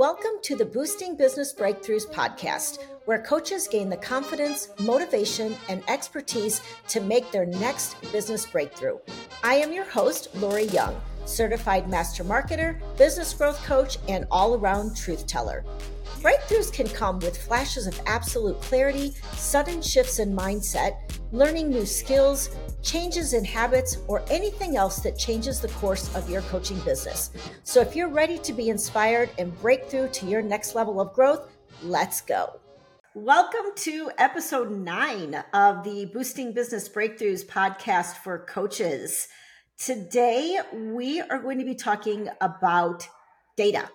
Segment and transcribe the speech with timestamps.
[0.00, 6.62] Welcome to the Boosting Business Breakthroughs podcast, where coaches gain the confidence, motivation, and expertise
[6.88, 8.96] to make their next business breakthrough.
[9.44, 14.96] I am your host, Lori Young, certified master marketer, business growth coach, and all around
[14.96, 15.66] truth teller.
[16.20, 20.98] Breakthroughs can come with flashes of absolute clarity, sudden shifts in mindset,
[21.32, 22.50] learning new skills,
[22.82, 27.30] changes in habits, or anything else that changes the course of your coaching business.
[27.62, 31.14] So if you're ready to be inspired and break through to your next level of
[31.14, 31.48] growth,
[31.82, 32.60] let's go.
[33.14, 39.26] Welcome to episode nine of the Boosting Business Breakthroughs podcast for coaches.
[39.78, 43.08] Today, we are going to be talking about
[43.56, 43.88] data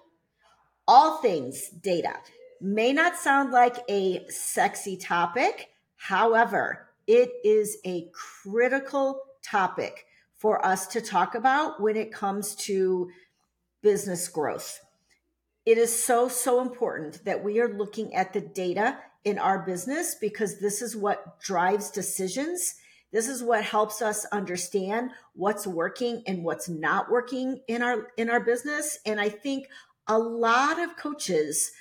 [0.88, 2.13] all things data.
[2.62, 5.70] May not sound like a sexy topic.
[5.98, 13.09] However, it is a critical topic for us to talk about when it comes to
[13.81, 14.80] business growth.
[15.66, 20.16] It is so, so important that we are looking at the data in our business
[20.16, 22.75] because this is what drives decisions.
[23.11, 28.30] This is what helps us understand what's working and what's not working in our in
[28.30, 28.99] our business.
[29.05, 29.67] And I think
[30.08, 31.72] a lot of coaches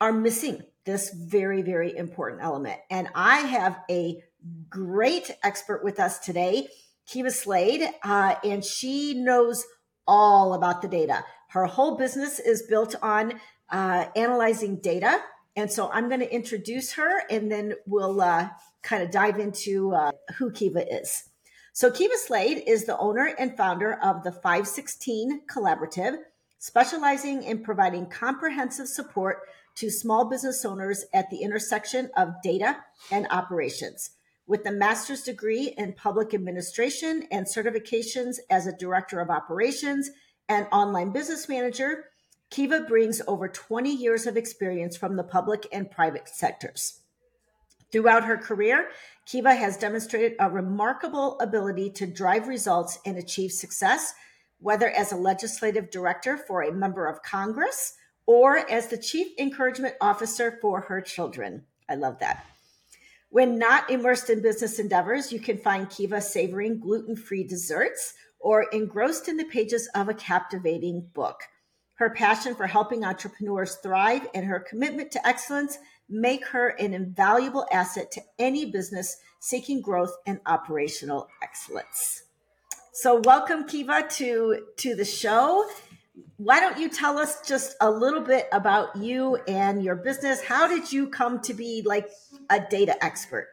[0.00, 2.78] are missing this very, very important element.
[2.90, 4.22] And I have a
[4.68, 6.68] great expert with us today,
[7.06, 9.64] Kiva Slade, uh, and she knows
[10.06, 11.24] all about the data.
[11.48, 13.34] Her whole business is built on
[13.68, 15.20] uh, analyzing data.
[15.56, 18.48] And so I'm going to introduce her and then we'll uh,
[18.82, 21.24] kind of dive into uh, who Kiva is.
[21.72, 26.18] So, Kiva Slade is the owner and founder of the 516 Collaborative,
[26.60, 29.38] specializing in providing comprehensive support
[29.74, 32.76] to small business owners at the intersection of data
[33.10, 34.10] and operations.
[34.46, 40.10] With a master's degree in public administration and certifications as a director of operations
[40.50, 42.04] and online business manager,
[42.50, 47.00] Kiva brings over 20 years of experience from the public and private sectors.
[47.90, 48.90] Throughout her career,
[49.24, 54.12] Kiva has demonstrated a remarkable ability to drive results and achieve success
[54.60, 57.94] whether as a legislative director for a member of Congress
[58.26, 61.64] or as the chief encouragement officer for her children.
[61.88, 62.46] I love that.
[63.30, 68.64] When not immersed in business endeavors, you can find Kiva savoring gluten free desserts or
[68.72, 71.42] engrossed in the pages of a captivating book.
[71.94, 75.78] Her passion for helping entrepreneurs thrive and her commitment to excellence
[76.08, 82.24] make her an invaluable asset to any business seeking growth and operational excellence.
[82.92, 85.64] So welcome Kiva to to the show.
[86.38, 90.42] Why don't you tell us just a little bit about you and your business?
[90.42, 92.10] How did you come to be like
[92.50, 93.48] a data expert?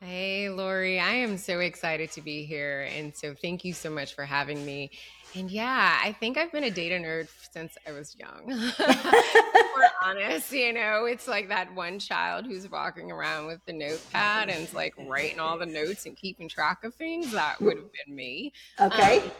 [0.00, 2.88] Hey, Lori, I am so excited to be here.
[2.92, 4.90] And so thank you so much for having me.
[5.34, 8.46] And yeah, I think I've been a data nerd since I was young.
[8.78, 14.48] we're honest, you know, it's like that one child who's walking around with the notepad
[14.48, 17.30] and it's like writing all the notes and keeping track of things.
[17.32, 18.52] That would have been me.
[18.80, 19.20] Okay.
[19.20, 19.30] Um,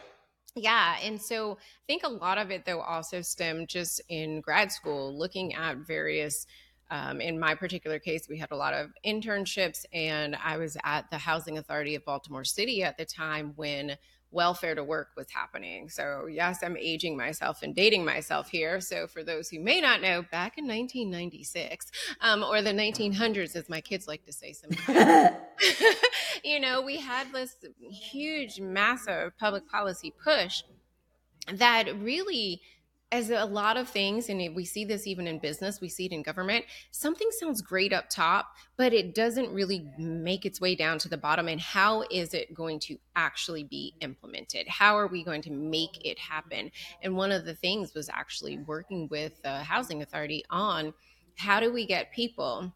[0.54, 0.96] yeah.
[1.02, 5.16] And so I think a lot of it, though, also stemmed just in grad school,
[5.16, 6.46] looking at various.
[6.92, 11.08] Um, in my particular case, we had a lot of internships, and I was at
[11.12, 13.96] the Housing Authority of Baltimore City at the time when
[14.30, 15.88] welfare to work was happening.
[15.88, 18.80] So, yes, I'm aging myself and dating myself here.
[18.80, 23.68] So, for those who may not know, back in 1996, um, or the 1900s, as
[23.68, 25.36] my kids like to say sometimes,
[26.44, 30.62] you know, we had this huge, massive public policy push
[31.52, 32.60] that really
[33.12, 36.12] as a lot of things, and we see this even in business, we see it
[36.12, 40.98] in government, something sounds great up top, but it doesn't really make its way down
[40.98, 41.48] to the bottom.
[41.48, 44.68] And how is it going to actually be implemented?
[44.68, 46.70] How are we going to make it happen?
[47.02, 50.94] And one of the things was actually working with the housing authority on
[51.36, 52.72] how do we get people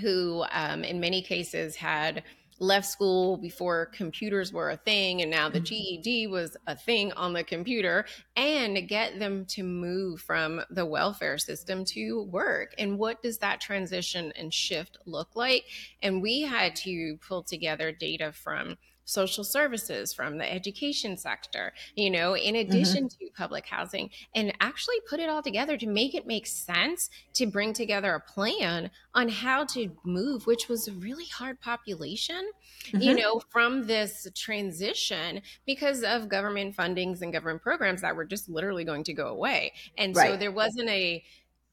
[0.00, 2.24] who, um, in many cases, had
[2.60, 6.02] left school before computers were a thing and now the mm-hmm.
[6.02, 8.04] GED was a thing on the computer
[8.36, 12.74] and get them to move from the welfare system to work.
[12.78, 15.64] And what does that transition and shift look like?
[16.02, 18.76] And we had to pull together data from
[19.10, 22.70] social services, from the education sector, you know, in mm-hmm.
[22.70, 23.26] addition mm-hmm.
[23.26, 27.46] to public housing, and actually put it all together to make it make sense to
[27.46, 32.50] bring together a plan on how to move, which was a really hard population,
[32.86, 33.00] mm-hmm.
[33.00, 38.48] you know, from this transition because of government fundings and government programs that were just
[38.48, 39.72] literally going to go away.
[39.98, 40.30] And right.
[40.30, 41.24] so there wasn't a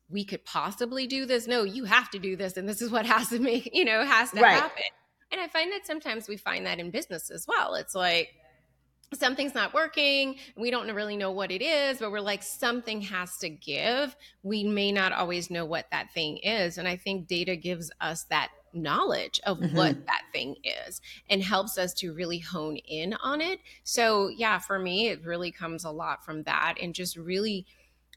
[0.09, 1.47] we could possibly do this.
[1.47, 4.03] No, you have to do this, and this is what has to make you know
[4.03, 4.59] has to right.
[4.59, 4.83] happen.
[5.31, 7.75] And I find that sometimes we find that in business as well.
[7.75, 8.29] It's like,
[9.13, 10.37] something's not working.
[10.55, 14.15] We don't really know what it is, but we're like, something has to give.
[14.43, 16.77] We may not always know what that thing is.
[16.77, 19.75] And I think data gives us that knowledge of mm-hmm.
[19.75, 23.59] what that thing is and helps us to really hone in on it.
[23.83, 27.65] So, yeah, for me, it really comes a lot from that and just really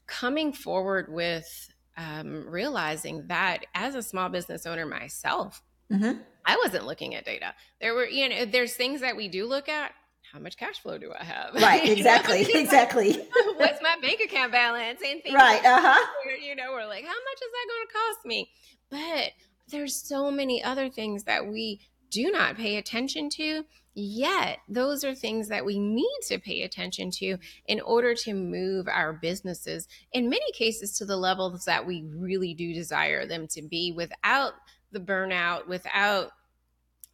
[0.07, 6.19] coming forward with um, realizing that as a small business owner myself, mm-hmm.
[6.45, 7.53] I wasn't looking at data.
[7.79, 9.91] There were, you know, there's things that we do look at
[10.31, 11.55] how much cash flow do I have?
[11.61, 13.13] Right, exactly, exactly.
[13.57, 16.07] What's my bank account balance and things right, uh huh.
[16.41, 18.49] You know, we're like, how much is that going to cost me?
[18.89, 19.31] But
[19.69, 23.65] there's so many other things that we do not pay attention to.
[23.93, 27.37] Yet, those are things that we need to pay attention to
[27.67, 32.53] in order to move our businesses, in many cases, to the levels that we really
[32.53, 34.53] do desire them to be without
[34.91, 36.31] the burnout, without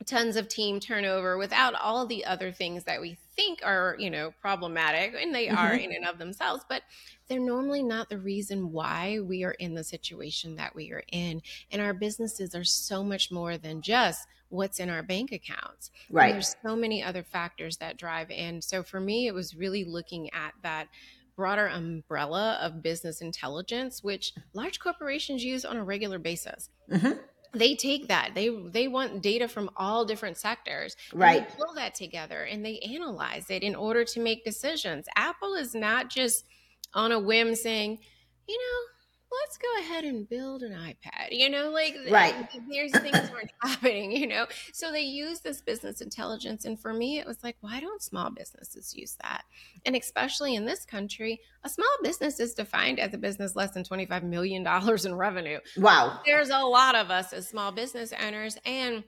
[0.06, 4.32] tons of team turnover without all the other things that we think are you know
[4.40, 5.58] problematic and they mm-hmm.
[5.58, 6.84] are in and of themselves but
[7.28, 11.42] they're normally not the reason why we are in the situation that we are in.
[11.72, 15.92] And our businesses are so much more than just what's in our bank accounts.
[16.10, 16.28] Right.
[16.28, 18.62] and there's so many other factors that drive in.
[18.62, 20.88] So for me it was really looking at that
[21.36, 26.70] broader umbrella of business intelligence which large corporations use on a regular basis.
[26.90, 27.20] Mm-hmm
[27.54, 28.32] they take that.
[28.36, 32.80] They they want data from all different sectors right they pull that together and they
[32.80, 35.08] analyze it in order to make decisions.
[35.16, 36.46] Apple is not just
[36.94, 38.00] on a whim saying
[38.48, 38.97] you know
[39.32, 41.30] let's go ahead and build an iPad.
[41.32, 42.34] You know, like right.
[42.36, 44.46] Uh, there's things weren't happening, you know.
[44.74, 46.66] So they use this business intelligence.
[46.66, 49.44] And for me, it was like, why don't small businesses use that?
[49.86, 53.84] And especially in this country, a small business is defined as a business less than
[53.84, 54.66] $25 million
[55.06, 55.60] in revenue.
[55.78, 56.20] Wow.
[56.26, 59.04] There's a lot of us as small business owners, and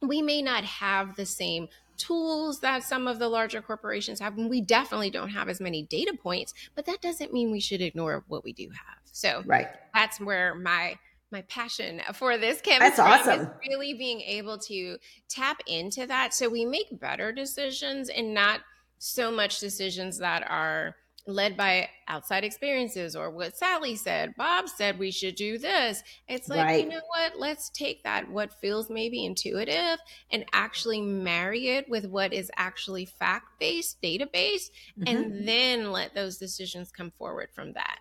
[0.00, 4.38] we may not have the same tools that some of the larger corporations have.
[4.38, 7.82] And we definitely don't have as many data points, but that doesn't mean we should
[7.82, 8.97] ignore what we do have.
[9.12, 9.68] So right.
[9.94, 10.98] that's where my
[11.30, 13.40] my passion for this campaign That's awesome.
[13.40, 14.96] is really being able to
[15.28, 18.60] tap into that so we make better decisions and not
[18.98, 20.96] so much decisions that are
[21.28, 26.02] led by outside experiences or what Sally said, Bob said we should do this.
[26.26, 26.82] It's like, right.
[26.82, 27.38] you know what?
[27.38, 29.98] Let's take that, what feels maybe intuitive,
[30.30, 35.04] and actually marry it with what is actually fact based, database, mm-hmm.
[35.06, 37.98] and then let those decisions come forward from that.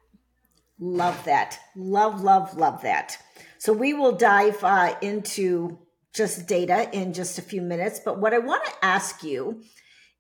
[0.79, 1.59] Love that.
[1.75, 3.18] Love, love, love that.
[3.57, 5.79] So we will dive uh, into
[6.13, 8.00] just data in just a few minutes.
[8.03, 9.62] But what I want to ask you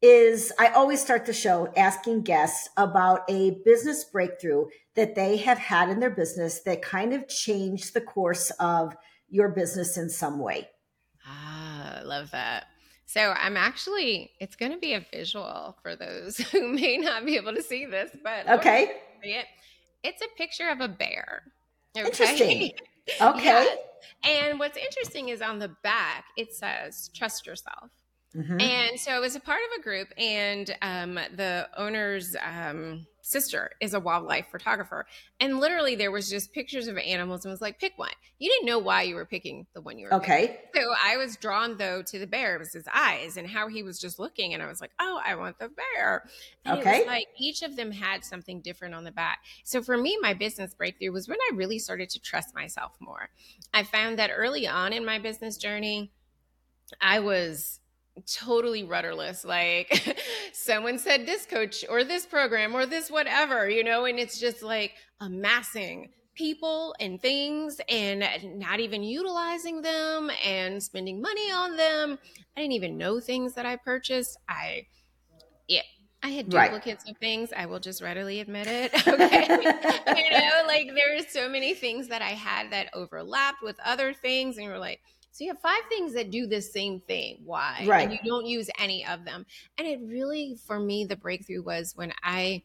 [0.01, 4.65] is I always start the show asking guests about a business breakthrough
[4.95, 8.95] that they have had in their business that kind of changed the course of
[9.29, 10.67] your business in some way.
[11.25, 12.65] Ah, I love that.
[13.05, 17.37] So I'm actually, it's going to be a visual for those who may not be
[17.37, 18.91] able to see this, but okay.
[19.23, 19.45] It.
[20.03, 21.43] It's a picture of a bear.
[21.97, 22.07] Okay?
[22.07, 22.71] Interesting.
[23.21, 23.45] Okay.
[23.45, 23.77] yes.
[24.25, 27.89] And what's interesting is on the back, it says, trust yourself.
[28.37, 28.61] Mm-hmm.
[28.61, 33.71] And so it was a part of a group, and um, the owner's um, sister
[33.81, 35.05] is a wildlife photographer.
[35.39, 38.11] And literally, there was just pictures of animals and was like, pick one.
[38.39, 40.59] You didn't know why you were picking the one you were okay.
[40.71, 40.87] Picking.
[40.87, 42.55] So I was drawn, though, to the bear.
[42.55, 44.53] It was his eyes and how he was just looking.
[44.53, 46.29] And I was like, oh, I want the bear.
[46.63, 47.05] And okay.
[47.05, 49.39] like each of them had something different on the back.
[49.63, 53.29] So for me, my business breakthrough was when I really started to trust myself more.
[53.73, 56.11] I found that early on in my business journey,
[57.01, 57.79] I was
[58.25, 60.17] totally rudderless like
[60.53, 64.63] someone said this coach or this program or this whatever you know and it's just
[64.63, 68.23] like amassing people and things and
[68.55, 72.17] not even utilizing them and spending money on them
[72.55, 74.85] i didn't even know things that i purchased i
[75.67, 75.81] yeah
[76.23, 77.11] I had duplicates right.
[77.11, 77.53] of things.
[77.55, 78.91] I will just readily admit it.
[79.07, 80.23] Okay.
[80.23, 84.57] you know, like there's so many things that I had that overlapped with other things.
[84.57, 84.99] And you're like,
[85.37, 87.41] so you have five things that do the same thing.
[87.45, 87.85] Why?
[87.87, 88.09] Right.
[88.09, 89.45] And you don't use any of them.
[89.77, 92.63] And it really, for me, the breakthrough was when I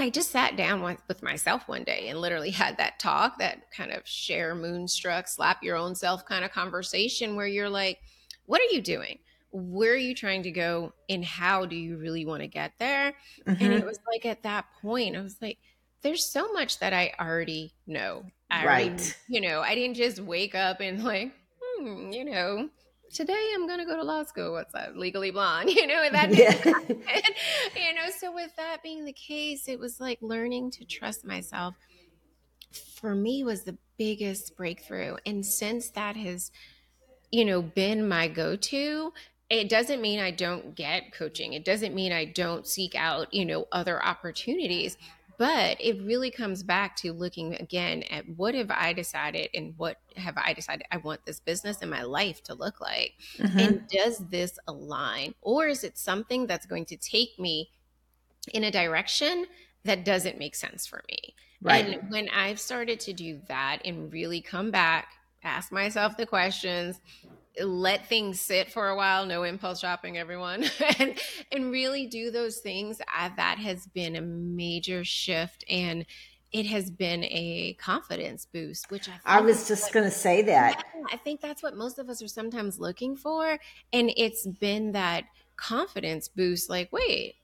[0.00, 3.70] I just sat down with, with myself one day and literally had that talk, that
[3.70, 7.98] kind of Cher moonstruck, slap your own self kind of conversation where you're like,
[8.46, 9.18] what are you doing?
[9.50, 10.94] Where are you trying to go?
[11.10, 13.12] And how do you really want to get there?
[13.46, 13.62] Mm-hmm.
[13.62, 15.58] And it was like at that point, I was like,
[16.00, 18.24] there's so much that I already know.
[18.50, 18.86] I right.
[18.88, 21.32] Already, you know, I didn't just wake up and like,
[21.78, 22.68] hmm, you know,
[23.12, 24.52] today I'm going to go to law school.
[24.52, 24.96] What's that?
[24.96, 26.54] Legally blonde, you know, that, yeah.
[26.88, 31.74] you know, so with that being the case, it was like learning to trust myself
[32.72, 35.16] for me was the biggest breakthrough.
[35.26, 36.50] And since that has,
[37.30, 39.12] you know, been my go to,
[39.50, 41.52] it doesn't mean I don't get coaching.
[41.52, 44.96] It doesn't mean I don't seek out, you know, other opportunities.
[45.42, 49.96] But it really comes back to looking again at what have I decided and what
[50.16, 53.14] have I decided I want this business and my life to look like?
[53.38, 53.58] Mm-hmm.
[53.58, 55.34] And does this align?
[55.42, 57.70] Or is it something that's going to take me
[58.54, 59.46] in a direction
[59.82, 61.34] that doesn't make sense for me?
[61.60, 61.88] Right.
[61.88, 65.08] And when I've started to do that and really come back,
[65.42, 67.00] ask myself the questions,
[67.60, 70.64] let things sit for a while no impulse shopping everyone
[70.98, 71.18] and
[71.50, 76.06] and really do those things I, that has been a major shift and
[76.50, 80.84] it has been a confidence boost which i, I was just going to say that.
[80.94, 83.58] Yeah, i think that's what most of us are sometimes looking for
[83.92, 85.24] and it's been that
[85.56, 87.34] confidence boost like wait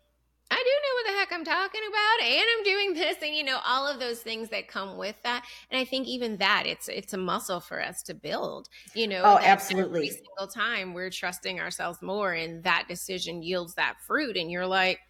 [0.50, 3.44] I do know what the heck I'm talking about, and I'm doing this, and you
[3.44, 5.44] know all of those things that come with that.
[5.70, 8.68] And I think even that it's it's a muscle for us to build.
[8.94, 10.08] You know, oh, absolutely.
[10.08, 14.66] Every single time we're trusting ourselves more, and that decision yields that fruit, and you're
[14.66, 15.00] like,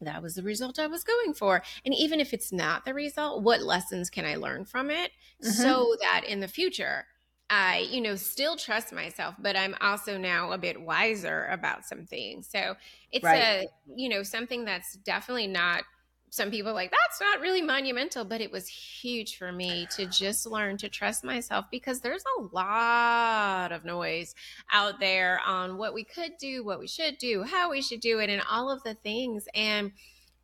[0.00, 1.62] that was the result I was going for.
[1.84, 5.50] And even if it's not the result, what lessons can I learn from it mm-hmm.
[5.50, 7.06] so that in the future
[7.48, 12.04] I, you know, still trust myself, but I'm also now a bit wiser about some
[12.04, 12.48] things.
[12.50, 12.74] So
[13.12, 13.38] it's right.
[13.42, 15.84] a, you know, something that's definitely not
[16.30, 20.44] some people like that's not really monumental, but it was huge for me to just
[20.46, 24.34] learn to trust myself because there's a lot of noise
[24.72, 28.18] out there on what we could do, what we should do, how we should do
[28.18, 29.46] it, and all of the things.
[29.54, 29.92] And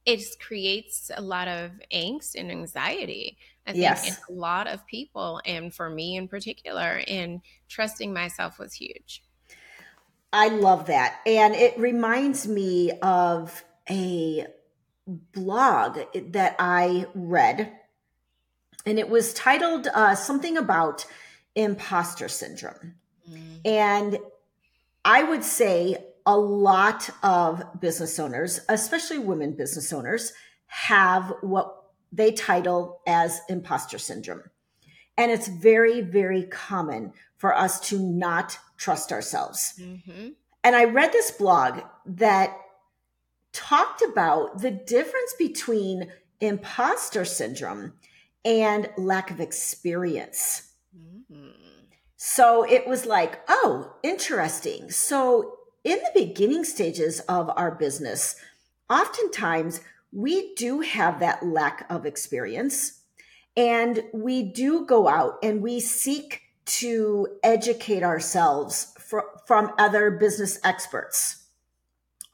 [0.04, 4.09] it creates a lot of angst and anxiety I think yes.
[4.09, 9.23] in a lot of people, and for me in particular, and trusting myself was huge.
[10.32, 11.21] I love that.
[11.26, 14.47] And it reminds me of a
[15.06, 17.73] blog that I read,
[18.85, 21.06] and it was titled uh, something about
[21.54, 22.94] imposter syndrome.
[23.30, 23.61] Mm.
[23.64, 24.18] And
[25.04, 30.33] I would say a lot of business owners, especially women business owners,
[30.67, 34.43] have what they title as imposter syndrome.
[35.17, 39.75] And it's very, very common for us to not trust ourselves.
[39.81, 40.29] Mm-hmm.
[40.64, 42.57] And I read this blog that
[43.52, 46.11] talked about the difference between
[46.41, 47.95] imposter syndrome
[48.45, 50.73] and lack of experience.
[50.97, 51.50] Mm-hmm.
[52.17, 54.91] So it was like, oh, interesting.
[54.91, 58.36] So in the beginning stages of our business,
[58.88, 59.80] oftentimes
[60.12, 63.00] we do have that lack of experience
[63.56, 70.58] and we do go out and we seek to educate ourselves fr- from other business
[70.64, 71.44] experts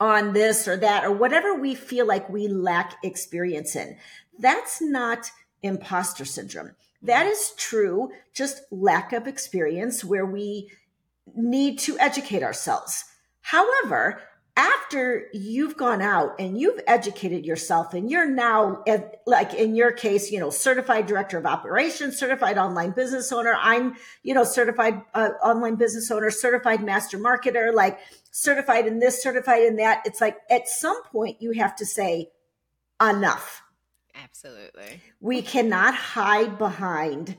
[0.00, 3.96] on this or that or whatever we feel like we lack experience in.
[4.38, 5.30] That's not
[5.62, 6.72] imposter syndrome.
[7.02, 10.70] That is true, just lack of experience where we
[11.34, 13.04] need to educate ourselves.
[13.48, 14.20] However,
[14.56, 18.82] after you've gone out and you've educated yourself and you're now
[19.24, 23.94] like in your case you know certified director of operations certified online business owner i'm
[24.24, 28.00] you know certified uh, online business owner certified master marketer like
[28.38, 30.02] certified in this certified in that.
[30.04, 32.30] It's like at some point you have to say
[33.00, 33.62] enough.
[34.14, 35.00] Absolutely.
[35.20, 37.36] We cannot hide behind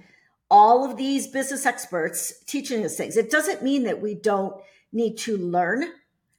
[0.52, 3.18] all of these business experts teaching us things.
[3.18, 4.62] It doesn't mean that we don't
[4.92, 5.86] need to learn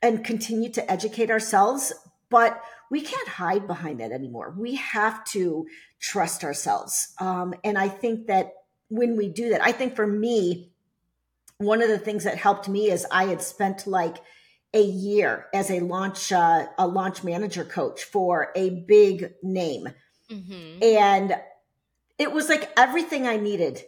[0.03, 1.93] and continue to educate ourselves,
[2.31, 4.55] but we can't hide behind that anymore.
[4.57, 5.67] We have to
[6.01, 7.15] trust ourselves.
[7.21, 8.53] Um, and I think that
[8.89, 10.73] when we do that, I think for me,
[11.59, 14.17] one of the things that helped me is I had spent like
[14.73, 19.89] a year as a launch uh, a launch manager coach for a big name,
[20.31, 20.83] mm-hmm.
[20.83, 21.35] and
[22.19, 23.83] it was like everything I needed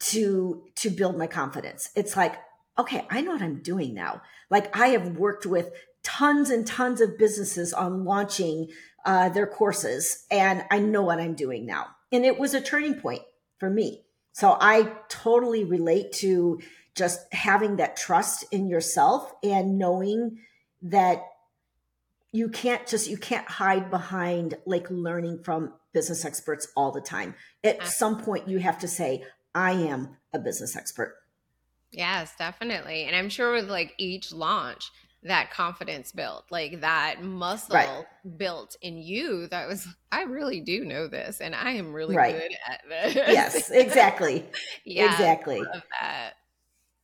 [0.00, 1.90] to to build my confidence.
[1.94, 2.36] It's like
[2.80, 4.22] okay, I know what I'm doing now.
[4.50, 5.70] Like I have worked with
[6.02, 8.68] tons and tons of businesses on launching
[9.04, 11.88] uh, their courses, and I know what I'm doing now.
[12.12, 13.22] And it was a turning point
[13.58, 14.04] for me.
[14.32, 16.60] So I totally relate to
[16.94, 20.38] just having that trust in yourself and knowing
[20.82, 21.22] that
[22.32, 27.34] you can't just you can't hide behind like learning from business experts all the time.
[27.64, 31.19] At some point you have to say I am a business expert.
[31.92, 33.04] Yes, definitely.
[33.04, 34.90] And I'm sure with like each launch,
[35.22, 38.04] that confidence built, like that muscle right.
[38.36, 42.34] built in you that was, I really do know this and I am really right.
[42.34, 43.14] good at this.
[43.14, 44.46] Yes, exactly.
[44.84, 45.62] yeah, exactly.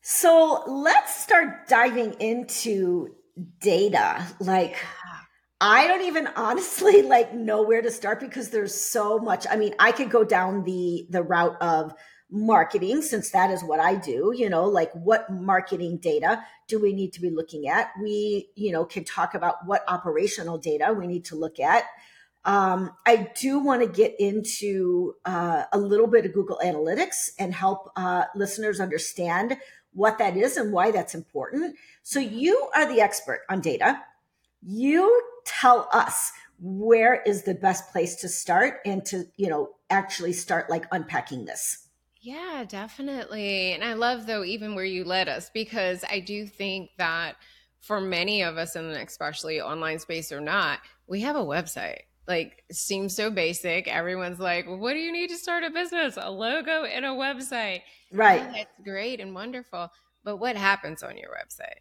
[0.00, 3.09] So let's start diving into
[3.61, 4.25] data.
[4.40, 5.16] Like, yeah.
[5.61, 9.47] I don't even honestly like know where to start because there's so much.
[9.50, 11.93] I mean, I could go down the the route of
[12.30, 16.92] marketing, since that is what I do, you know, like what marketing data do we
[16.92, 17.90] need to be looking at?
[18.02, 21.85] We, you know, can talk about what operational data we need to look at.
[22.45, 27.52] Um, I do want to get into uh, a little bit of Google Analytics and
[27.52, 29.56] help uh, listeners understand
[29.92, 31.76] what that is and why that's important.
[32.02, 34.00] So you are the expert on data.
[34.62, 40.33] You tell us where is the best place to start and to, you know, actually
[40.33, 41.86] start like unpacking this.
[42.26, 43.73] Yeah, definitely.
[43.73, 47.37] And I love though even where you led us because I do think that
[47.78, 52.00] for many of us and especially online space or not, we have a website.
[52.26, 53.87] Like seems so basic.
[53.87, 56.18] Everyone's like, well, what do you need to start a business?
[56.21, 57.83] A logo and a website.
[58.11, 58.42] Right.
[58.52, 59.92] That's great and wonderful.
[60.25, 61.78] But what happens on your website?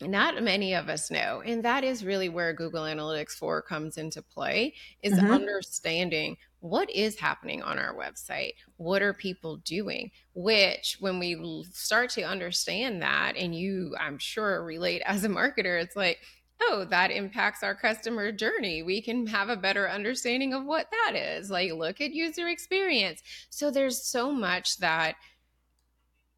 [0.00, 4.20] not many of us know and that is really where google analytics 4 comes into
[4.20, 5.30] play is mm-hmm.
[5.30, 8.52] understanding what is happening on our website?
[8.76, 10.12] What are people doing?
[10.32, 15.82] Which when we start to understand that and you i'm sure relate as a marketer
[15.82, 16.18] it's like
[16.62, 18.82] oh that impacts our customer journey.
[18.82, 21.50] We can have a better understanding of what that is.
[21.50, 23.22] Like look at user experience.
[23.50, 25.16] So there's so much that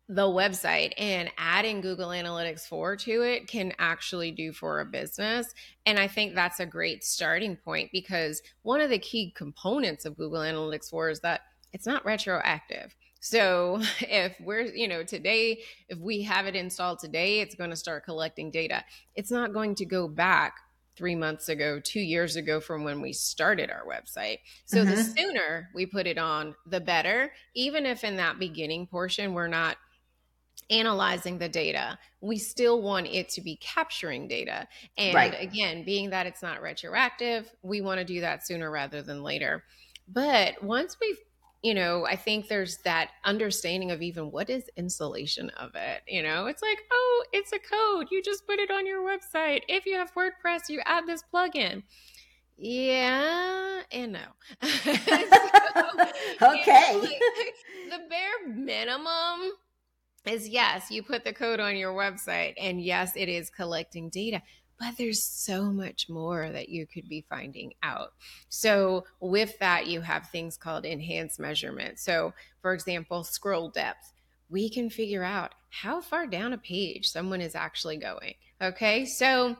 [0.08, 5.54] the website and adding Google Analytics 4 to it can actually do for a business.
[5.87, 10.16] And I think that's a great starting point because one of the key components of
[10.16, 11.42] Google Analytics 4 is that
[11.73, 12.94] it's not retroactive.
[13.20, 17.76] So if we're, you know, today, if we have it installed today, it's going to
[17.76, 18.84] start collecting data.
[19.14, 20.58] It's not going to go back
[20.96, 24.38] three months ago, two years ago from when we started our website.
[24.66, 24.94] So mm-hmm.
[24.94, 27.32] the sooner we put it on, the better.
[27.54, 29.76] Even if in that beginning portion, we're not
[30.71, 31.99] analyzing the data.
[32.21, 34.66] We still want it to be capturing data.
[34.97, 35.35] And right.
[35.38, 39.64] again, being that it's not retroactive, we want to do that sooner rather than later.
[40.09, 41.18] But once we've
[41.62, 46.02] you know, I think there's that understanding of even what is installation of it.
[46.06, 48.09] You know, it's like, oh, it's a code.
[48.11, 49.62] You just put it on your website.
[49.66, 51.83] If you have WordPress, you add this plugin.
[52.59, 54.21] Yeah and no.
[54.62, 54.90] so,
[56.42, 56.94] okay.
[56.94, 57.54] You know, like,
[57.90, 59.52] the bare minimum
[60.26, 64.43] is yes, you put the code on your website, and yes, it is collecting data,
[64.78, 68.13] but there's so much more that you could be finding out.
[68.49, 71.99] So, with that, you have things called enhanced measurement.
[71.99, 74.13] So, for example, scroll depth.
[74.50, 78.34] We can figure out how far down a page someone is actually going.
[78.63, 79.56] Okay, so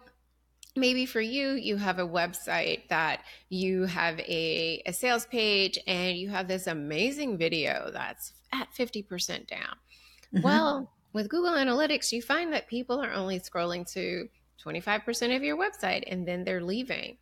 [0.77, 6.17] maybe for you you have a website that you have a, a sales page and
[6.17, 9.77] you have this amazing video that's at 50% down
[10.35, 10.45] Mm-hmm.
[10.45, 14.29] Well, with Google Analytics, you find that people are only scrolling to
[14.65, 17.19] 25% of your website and then they're leaving.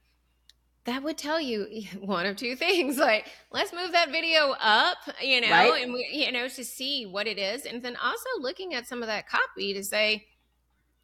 [0.85, 5.41] That would tell you one of two things like, let's move that video up, you
[5.41, 5.83] know, right.
[5.83, 7.67] and we, you know, to see what it is.
[7.67, 10.27] And then also looking at some of that copy to say,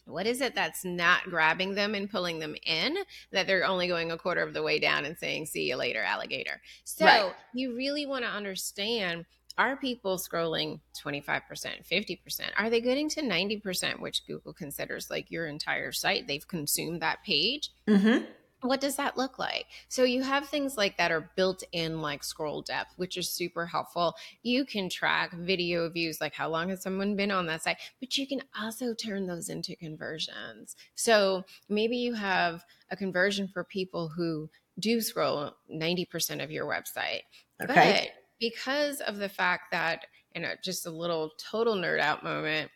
[0.08, 2.96] what is it that's not grabbing them and pulling them in
[3.30, 6.02] that they're only going a quarter of the way down and saying see you later
[6.02, 7.32] alligator so right.
[7.52, 9.26] you really want to understand
[9.58, 11.42] are people scrolling 25%,
[11.84, 12.40] 50%?
[12.56, 16.26] Are they getting to 90%, which Google considers like your entire site?
[16.26, 17.70] They've consumed that page.
[17.88, 18.24] Mm-hmm.
[18.62, 19.66] What does that look like?
[19.88, 23.66] So you have things like that are built in like scroll depth, which is super
[23.66, 24.14] helpful.
[24.42, 28.16] You can track video views, like how long has someone been on that site, but
[28.16, 30.74] you can also turn those into conversions.
[30.96, 37.22] So maybe you have a conversion for people who do scroll 90% of your website.
[37.62, 38.10] Okay.
[38.40, 42.70] Because of the fact that, and uh, just a little total nerd out moment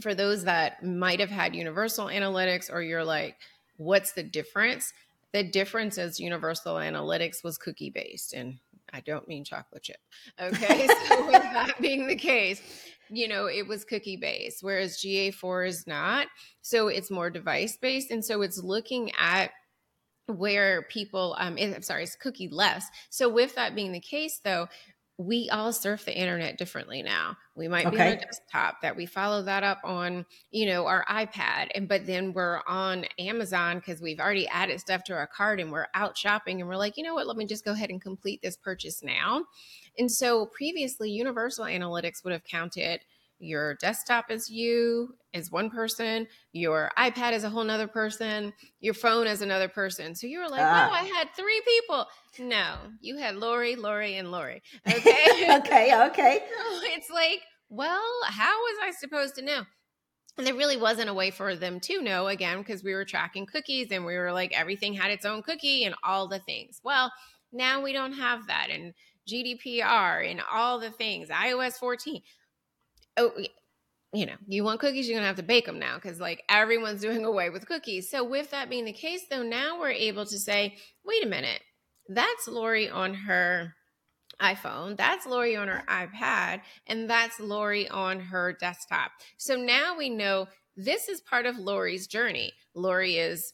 [0.00, 3.36] for those that might have had universal analytics or you're like,
[3.76, 4.92] what's the difference?
[5.32, 8.58] The difference is universal analytics was cookie based and
[8.92, 10.00] I don't mean chocolate chip.
[10.40, 10.86] Okay.
[11.08, 12.60] so with that being the case,
[13.08, 16.26] you know, it was cookie based, whereas GA4 is not.
[16.60, 18.10] So it's more device based.
[18.10, 19.50] And so it's looking at
[20.26, 22.86] where people um I'm sorry, it's cookie less.
[23.10, 24.68] So with that being the case though,
[25.18, 27.36] we all surf the internet differently now.
[27.54, 27.96] We might okay.
[27.96, 31.86] be on a desktop that we follow that up on, you know, our iPad and
[31.86, 35.88] but then we're on Amazon because we've already added stuff to our cart and we're
[35.94, 38.40] out shopping and we're like, you know what, let me just go ahead and complete
[38.42, 39.44] this purchase now.
[39.98, 43.00] And so previously Universal Analytics would have counted
[43.42, 48.94] your desktop is you is one person your ipad is a whole nother person your
[48.94, 50.14] phone is another person.
[50.14, 50.88] So you were like ah.
[50.88, 52.06] oh i had three people.
[52.38, 54.62] No you had lori lori and lori.
[54.86, 55.56] Okay?
[55.58, 56.42] Okay okay.
[56.48, 59.62] So it's like well how was i supposed to know?
[60.38, 63.44] And there really wasn't a way for them to know again because we were tracking
[63.44, 66.80] cookies and we were like everything had its own cookie and all the things.
[66.84, 67.12] Well
[67.52, 68.94] now we don't have that and
[69.28, 72.22] GDPR and all the things, iOS 14.
[73.16, 73.32] Oh,
[74.14, 77.00] you know, you want cookies, you're gonna have to bake them now because like everyone's
[77.02, 78.10] doing away with cookies.
[78.10, 81.60] So, with that being the case, though, now we're able to say, wait a minute,
[82.08, 83.74] that's Lori on her
[84.40, 89.12] iPhone, that's Lori on her iPad, and that's Lori on her desktop.
[89.38, 92.52] So now we know this is part of Lori's journey.
[92.74, 93.52] Lori is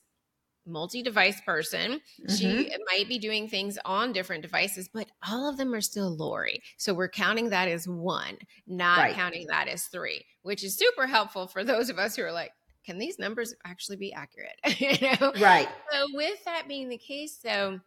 [0.69, 2.01] multi-device person.
[2.21, 2.35] Mm-hmm.
[2.35, 6.63] She might be doing things on different devices, but all of them are still Lori.
[6.77, 9.15] So we're counting that as one, not right.
[9.15, 12.53] counting that as three, which is super helpful for those of us who are like,
[12.85, 14.59] can these numbers actually be accurate?
[14.79, 15.33] you know?
[15.41, 15.69] Right.
[15.93, 17.81] So with that being the case, though,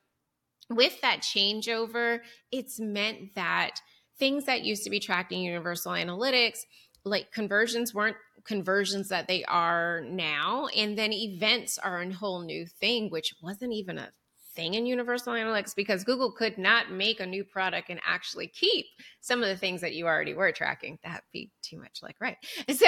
[0.69, 2.19] with that changeover,
[2.51, 3.81] it's meant that
[4.19, 6.59] things that used to be tracked in universal analytics,
[7.03, 10.67] like conversions weren't conversions that they are now.
[10.75, 14.09] And then events are a whole new thing, which wasn't even a
[14.53, 18.85] thing in Universal Analytics because Google could not make a new product and actually keep
[19.21, 20.99] some of the things that you already were tracking.
[21.03, 22.37] That'd be too much like, right.
[22.69, 22.87] So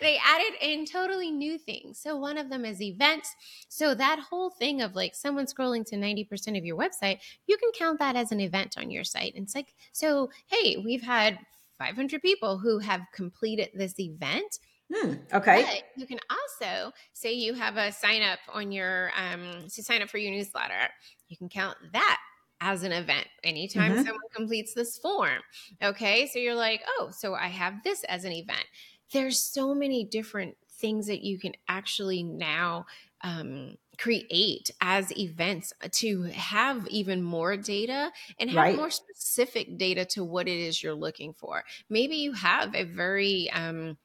[0.00, 1.98] they added in totally new things.
[1.98, 3.34] So one of them is events.
[3.68, 7.70] So that whole thing of like someone scrolling to 90% of your website, you can
[7.76, 9.34] count that as an event on your site.
[9.34, 11.38] And it's like, so, hey, we've had
[11.78, 14.58] 500 people who have completed this event
[14.92, 15.64] Hmm, okay.
[15.64, 20.02] But you can also say you have a sign up on your um to sign
[20.02, 20.88] up for your newsletter.
[21.28, 22.18] You can count that
[22.60, 24.02] as an event anytime mm-hmm.
[24.04, 25.40] someone completes this form.
[25.82, 26.28] Okay.
[26.28, 28.64] So you're like, oh, so I have this as an event.
[29.12, 32.86] There's so many different things that you can actually now
[33.26, 38.76] um, create as events to have even more data and have right.
[38.76, 41.64] more specific data to what it is you're looking for.
[41.90, 43.96] Maybe you have a very um,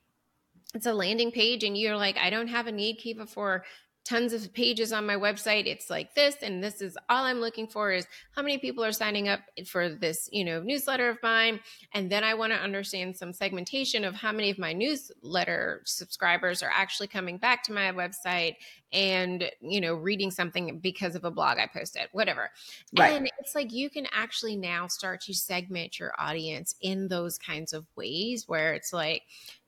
[0.74, 3.64] it's a landing page and you're like, I don't have a need, Kiva, for
[4.04, 5.68] tons of pages on my website.
[5.68, 8.92] It's like this, and this is all I'm looking for is how many people are
[8.92, 11.60] signing up for this, you know, newsletter of mine.
[11.94, 16.64] And then I want to understand some segmentation of how many of my newsletter subscribers
[16.64, 18.56] are actually coming back to my website
[18.92, 22.50] and, you know, reading something because of a blog I posted, whatever.
[22.98, 23.14] Right.
[23.14, 27.72] And it's like you can actually now start to segment your audience in those kinds
[27.72, 29.22] of ways where it's like,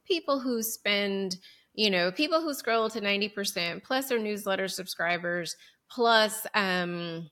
[0.06, 1.38] people who spend,
[1.74, 5.56] you know, people who scroll to 90% plus their newsletter subscribers,
[5.90, 7.30] plus um,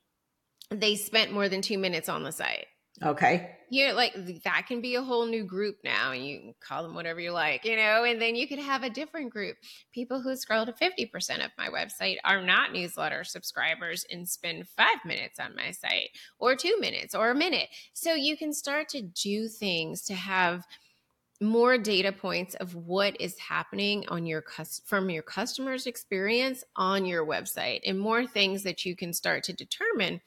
[0.70, 2.66] they spent more than two minutes on the site.
[3.02, 3.56] Okay.
[3.70, 6.12] Yeah, like that can be a whole new group now.
[6.12, 8.90] You can call them whatever you like, you know, and then you could have a
[8.90, 9.56] different group.
[9.92, 11.10] People who scroll to 50%
[11.44, 16.54] of my website are not newsletter subscribers and spend five minutes on my site or
[16.54, 17.68] two minutes or a minute.
[17.94, 20.64] So you can start to do things to have
[21.42, 24.44] more data points of what is happening on your
[24.84, 29.52] from your customers experience on your website and more things that you can start to
[29.52, 30.20] determine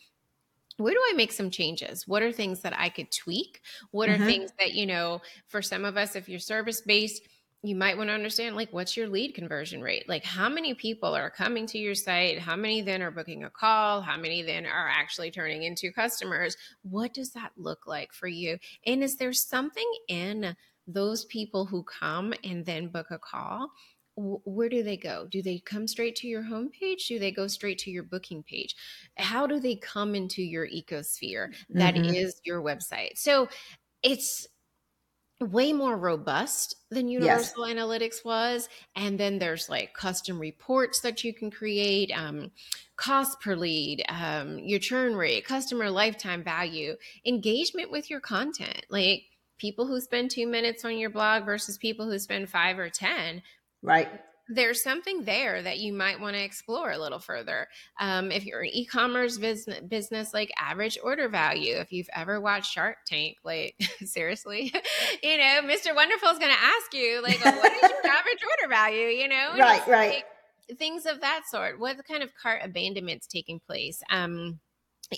[0.77, 2.05] where do I make some changes?
[2.05, 3.61] What are things that I could tweak?
[3.91, 4.25] What are mm-hmm.
[4.25, 7.21] things that, you know, for some of us, if you're service based,
[7.63, 10.07] you might want to understand like what's your lead conversion rate?
[10.07, 12.39] Like how many people are coming to your site?
[12.39, 14.01] How many then are booking a call?
[14.01, 16.57] How many then are actually turning into customers?
[16.83, 18.57] What does that look like for you?
[18.85, 20.55] And is there something in
[20.87, 23.71] those people who come and then book a call,
[24.17, 25.27] where do they go?
[25.29, 27.07] Do they come straight to your homepage?
[27.07, 28.75] Do they go straight to your booking page?
[29.17, 32.13] How do they come into your ecosphere that mm-hmm.
[32.13, 33.17] is your website?
[33.17, 33.49] So
[34.01, 34.47] it's
[35.41, 37.75] way more robust than universal yes.
[37.75, 42.51] analytics was and then there's like custom reports that you can create um,
[42.95, 46.95] cost per lead um, your churn rate customer lifetime value
[47.25, 49.23] engagement with your content like
[49.57, 53.41] people who spend two minutes on your blog versus people who spend five or 10.
[53.81, 54.09] Right.
[54.47, 57.67] There's something there that you might want to explore a little further.
[57.99, 62.71] Um, if you're an e-commerce business, business like average order value, if you've ever watched
[62.71, 64.71] Shark Tank, like seriously,
[65.23, 65.95] you know, Mr.
[65.95, 69.07] Wonderful is going to ask you, like, well, what is your average order value?
[69.07, 70.09] You know, right, right.
[70.15, 70.25] Like,
[70.77, 71.79] things of that sort.
[71.79, 74.01] What kind of cart abandonments taking place?
[74.11, 74.59] Um,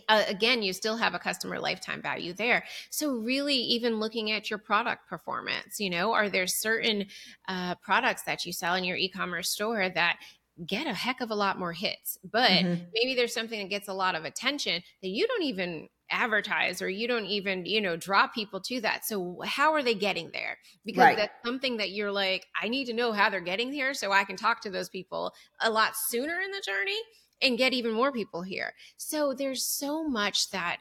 [0.10, 2.63] uh, again, you still have a customer lifetime value there.
[2.89, 7.06] So, really, even looking at your product performance, you know, are there certain
[7.47, 10.17] uh, products that you sell in your e commerce store that
[10.65, 12.84] get a heck of a lot more hits, but mm-hmm.
[12.93, 16.89] maybe there's something that gets a lot of attention that you don't even advertise or
[16.89, 20.58] you don't even you know draw people to that so how are they getting there
[20.86, 21.17] because right.
[21.17, 24.23] that's something that you're like i need to know how they're getting here so i
[24.23, 26.97] can talk to those people a lot sooner in the journey
[27.41, 28.73] and get even more people here.
[28.97, 30.78] So there's so much that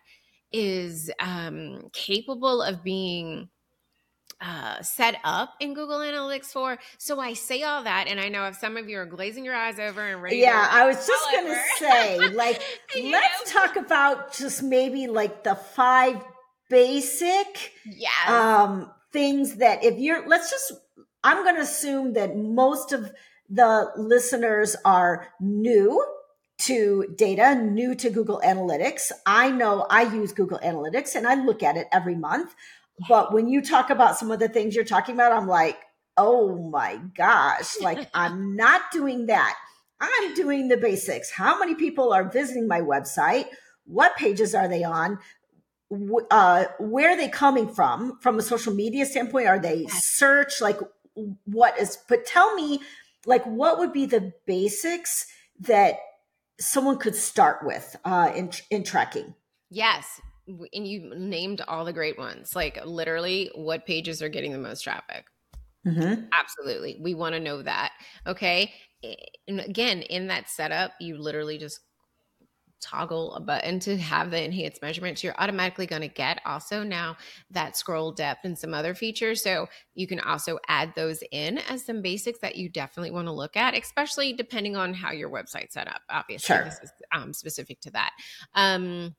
[0.53, 3.49] is um, capable of being
[4.41, 6.79] uh, set up in Google Analytics 4.
[6.99, 9.55] So I say all that, and I know if some of you are glazing your
[9.55, 10.39] eyes over and ready.
[10.39, 12.61] Yeah, I was just going to say, like,
[13.03, 13.61] let's know?
[13.61, 16.23] talk about just maybe like the five
[16.69, 18.29] basic yes.
[18.29, 20.73] um, things that if you're, let's just,
[21.25, 23.11] I'm going to assume that most of
[23.49, 26.05] the listeners are new
[26.59, 29.13] to data, new to Google Analytics.
[29.27, 32.55] I know I use Google Analytics and I look at it every month.
[33.09, 35.79] But when you talk about some of the things you're talking about, I'm like,
[36.17, 39.55] oh my gosh, like I'm not doing that.
[40.01, 41.31] I'm doing the basics.
[41.31, 43.47] How many people are visiting my website?
[43.85, 45.19] What pages are they on?
[46.31, 48.19] Uh, where are they coming from?
[48.21, 50.61] From a social media standpoint, are they search?
[50.61, 50.81] Like,
[51.45, 51.97] what is?
[52.09, 52.81] But tell me,
[53.25, 55.27] like, what would be the basics
[55.61, 55.99] that
[56.59, 59.35] someone could start with uh, in in tracking?
[59.71, 62.55] Yes, and you named all the great ones.
[62.55, 65.27] Like, literally, what pages are getting the most traffic?
[65.87, 66.25] Mm-hmm.
[66.33, 66.99] Absolutely.
[67.01, 67.93] We want to know that.
[68.27, 68.75] Okay.
[69.47, 71.81] And again, in that setup, you literally just
[72.89, 77.17] toggle a button to have the enhanced measurements, you're automatically going to get also now
[77.51, 79.43] that scroll depth and some other features.
[79.43, 83.33] So you can also add those in as some basics that you definitely want to
[83.33, 86.03] look at, especially depending on how your website's set up.
[86.11, 86.65] Obviously, sure.
[86.65, 88.13] this is um, specific to that.
[88.55, 89.15] Um,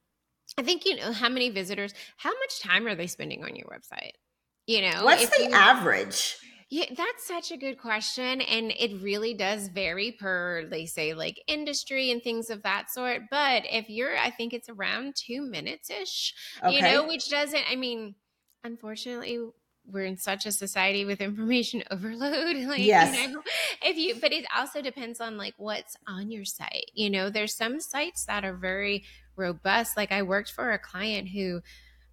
[0.58, 3.68] I think you know how many visitors, how much time are they spending on your
[3.68, 4.12] website?
[4.66, 6.38] You know, what's the average?
[6.70, 8.42] Yeah, that's such a good question.
[8.42, 13.22] And it really does vary per, they say, like industry and things of that sort.
[13.32, 16.76] But if you're, I think it's around two minutes ish, okay.
[16.76, 18.16] you know, which doesn't, I mean,
[18.66, 19.40] unfortunately,
[19.86, 22.58] we're in such a society with information overload.
[22.68, 23.18] like, yes.
[23.18, 23.42] you know,
[23.82, 26.92] if you, but it also depends on like what's on your site.
[26.94, 29.06] You know, there's some sites that are very
[29.38, 29.96] robust.
[29.96, 31.62] Like I worked for a client who,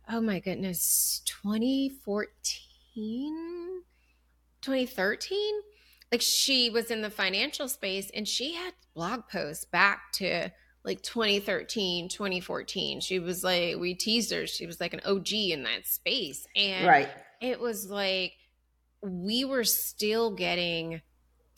[0.08, 3.82] oh my goodness, 2014
[4.64, 5.54] 2013
[6.12, 10.50] like she was in the financial space and she had blog posts back to
[10.84, 14.46] like 2013 2014 she was like we teased her.
[14.46, 16.46] She was like an og in that space.
[16.54, 17.08] And right.
[17.40, 18.34] it was like
[19.02, 21.02] we were still getting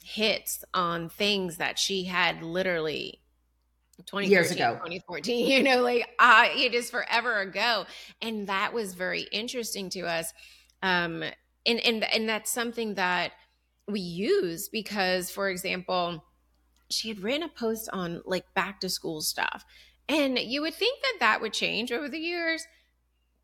[0.03, 3.21] hits on things that she had literally
[4.07, 4.75] 20 years ago.
[4.75, 7.85] 2014 you know like uh, it is forever ago.
[8.23, 10.33] And that was very interesting to us.
[10.83, 11.25] Um
[11.67, 13.33] and and and that's something that
[13.89, 16.25] we use because for example
[16.91, 19.65] she had written a post on like back to school stuff.
[20.09, 22.65] And you would think that that would change over the years.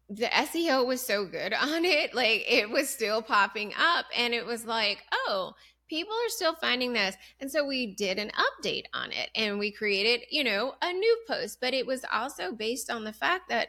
[0.09, 2.15] The SEO was so good on it.
[2.15, 4.07] Like it was still popping up.
[4.17, 5.55] And it was like oh
[5.89, 7.17] people are still finding this.
[7.41, 9.31] And so we did an update on it.
[9.35, 11.59] And we created you know a new post.
[11.61, 13.69] But it was also based on the fact that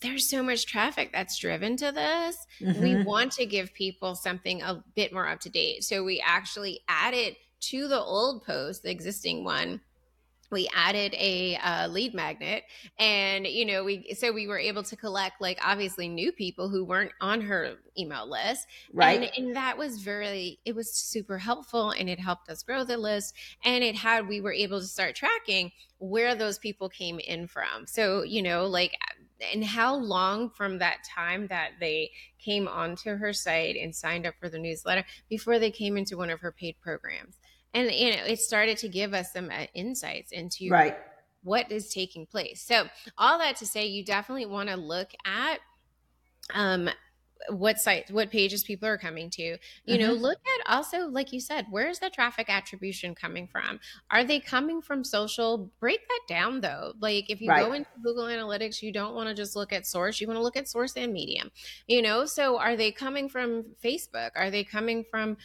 [0.00, 2.36] there's so much traffic that's driven to this.
[2.60, 2.82] Mm-hmm.
[2.82, 5.84] We want to give people something a bit more up to date.
[5.84, 9.80] So we actually added to the old post, the existing one,
[10.50, 12.64] we added a uh, lead magnet
[12.98, 16.84] and you know we so we were able to collect like obviously new people who
[16.84, 18.66] weren't on her email list.
[18.92, 19.22] Right.
[19.22, 22.96] and, and, that was very it was super helpful and it helped us grow the
[22.96, 23.34] list
[23.64, 27.86] and it had we were able to start tracking where those people came in from.
[27.86, 28.96] So you know like
[29.52, 34.34] and how long from that time that they came onto her site and signed up
[34.40, 37.36] for the newsletter before they came into one of her paid programs
[37.74, 40.96] and you know it started to give us some uh, insights into right.
[41.42, 42.62] what is taking place.
[42.62, 45.58] So all that to say you definitely want to look at
[46.54, 46.88] um
[47.50, 49.42] what sites what pages people are coming to.
[49.42, 50.00] You mm-hmm.
[50.00, 53.80] know look at also like you said where's the traffic attribution coming from?
[54.10, 55.70] Are they coming from social?
[55.80, 56.92] Break that down though.
[57.00, 57.64] Like if you right.
[57.64, 60.42] go into google analytics you don't want to just look at source you want to
[60.42, 61.50] look at source and medium.
[61.86, 64.30] You know so are they coming from facebook?
[64.34, 65.36] Are they coming from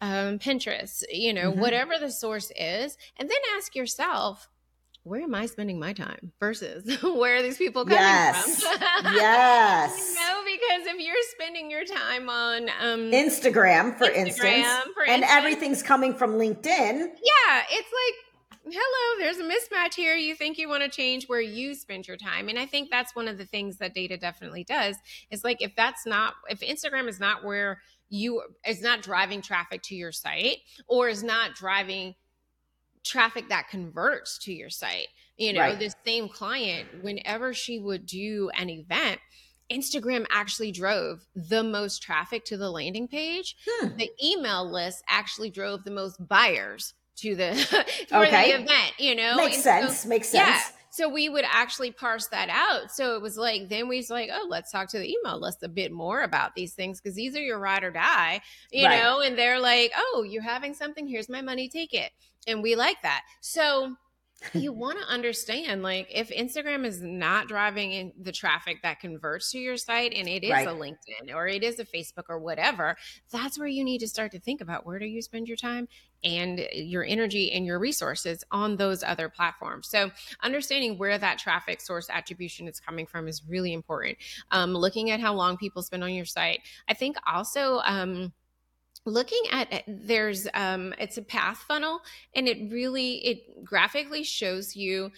[0.00, 1.60] um, pinterest you know mm-hmm.
[1.60, 4.48] whatever the source is and then ask yourself
[5.02, 8.62] where am I spending my time versus where are these people coming yes.
[8.62, 8.80] from?
[9.14, 10.14] yes.
[10.14, 15.04] You know, because if you're spending your time on um, Instagram, for Instagram, instance, for
[15.04, 16.64] and instance, everything's coming from LinkedIn.
[16.66, 20.14] Yeah, it's like, hello, there's a mismatch here.
[20.14, 22.48] You think you want to change where you spend your time.
[22.48, 24.96] And I think that's one of the things that data definitely does
[25.30, 29.82] is like, if that's not, if Instagram is not where you is not driving traffic
[29.84, 32.14] to your site or is not driving
[33.04, 35.08] traffic that converts to your site.
[35.36, 35.78] You know, right.
[35.78, 39.20] this same client, whenever she would do an event,
[39.72, 43.56] Instagram actually drove the most traffic to the landing page.
[43.66, 43.96] Hmm.
[43.96, 47.54] The email list actually drove the most buyers to the
[48.08, 48.52] for okay.
[48.52, 49.36] the event, you know.
[49.36, 50.00] Makes and sense.
[50.00, 50.48] So, makes sense.
[50.48, 50.79] Yeah.
[51.00, 52.90] So we would actually parse that out.
[52.92, 55.62] So it was like, then we was like, oh, let's talk to the email list
[55.62, 59.00] a bit more about these things because these are your ride or die, you right.
[59.00, 62.12] know, and they're like, oh, you're having something, here's my money, take it
[62.46, 63.22] and we like that.
[63.40, 63.96] So
[64.54, 69.50] you want to understand like if Instagram is not driving in the traffic that converts
[69.52, 70.66] to your site and it is right.
[70.66, 72.96] a LinkedIn or it is a Facebook or whatever,
[73.30, 75.88] that's where you need to start to think about where do you spend your time
[76.22, 79.88] and your energy and your resources on those other platforms.
[79.88, 80.10] So,
[80.42, 84.18] understanding where that traffic source attribution is coming from is really important.
[84.50, 86.60] Um, looking at how long people spend on your site.
[86.88, 88.32] I think also, um,
[89.04, 92.00] looking at there's um it's a path funnel
[92.34, 95.10] and it really it graphically shows you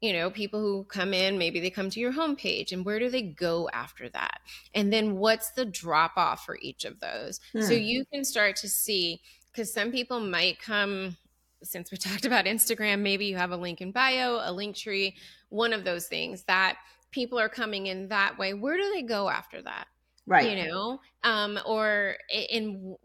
[0.00, 3.10] you know people who come in maybe they come to your homepage and where do
[3.10, 4.40] they go after that?
[4.74, 7.40] And then what's the drop off for each of those?
[7.52, 7.62] Hmm.
[7.62, 9.20] so you can start to see
[9.52, 11.16] because some people might come
[11.62, 15.14] since we talked about instagram maybe you have a link in bio a Linktree
[15.48, 16.76] one of those things that
[17.16, 18.52] people are coming in that way.
[18.52, 19.86] Where do they go after that?
[20.26, 20.56] Right.
[20.56, 21.00] You know?
[21.24, 22.96] Um or in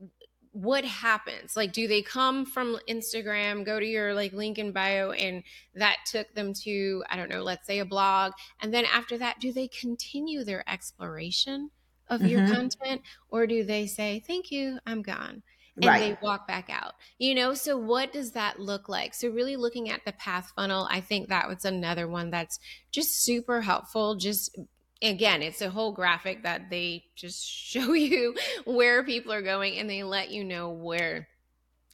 [0.54, 5.12] what happens like do they come from instagram go to your like link in bio
[5.12, 5.44] and
[5.76, 9.40] that took them to i don't know let's say a blog and then after that
[9.40, 11.70] do they continue their exploration
[12.10, 12.30] of mm-hmm.
[12.30, 15.42] your content or do they say thank you i'm gone
[15.78, 16.00] and right.
[16.00, 19.90] they walk back out you know so what does that look like so really looking
[19.90, 22.60] at the path funnel i think that was another one that's
[22.92, 24.58] just super helpful just
[25.02, 28.36] again, it's a whole graphic that they just show you
[28.66, 31.28] where people are going and they let you know where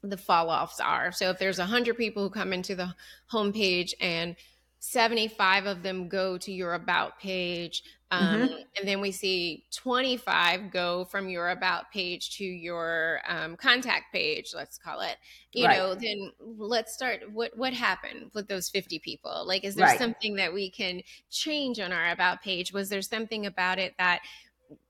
[0.04, 1.12] the fall offs are.
[1.12, 2.93] So if there's 100 people who come into the
[3.32, 4.36] homepage and
[4.80, 8.54] 75 of them go to your about page um, mm-hmm.
[8.78, 14.54] and then we see 25 go from your about page to your um, contact page
[14.56, 15.17] let's call it
[15.54, 15.78] you right.
[15.78, 20.00] know then let's start what what happened with those 50 people like is there right.
[20.00, 24.22] something that we can change on our about page was there something about it that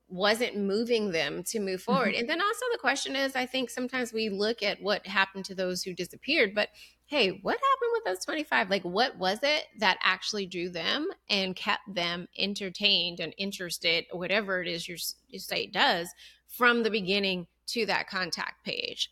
[0.09, 2.21] wasn't moving them to move forward mm-hmm.
[2.21, 5.53] and then also the question is i think sometimes we look at what happened to
[5.53, 6.69] those who disappeared but
[7.07, 8.69] hey, what happened with those 25?
[8.69, 14.61] Like, what was it that actually drew them and kept them entertained and interested, whatever
[14.61, 14.97] it is your,
[15.29, 16.09] your site does
[16.47, 19.09] from the beginning to that contact page?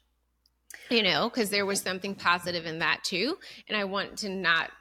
[0.89, 3.37] You know, because there was something positive in that too.
[3.69, 4.71] And I want to not,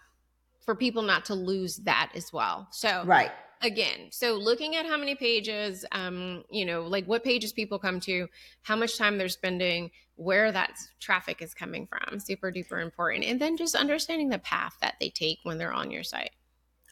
[0.64, 2.66] for people not to lose that as well.
[2.72, 3.30] So, right
[3.62, 8.00] again so looking at how many pages um you know like what pages people come
[8.00, 8.28] to
[8.62, 13.24] how much time they're spending where that traffic is coming from super duper important.
[13.24, 16.30] And then just understanding the path that they take when they're on your site.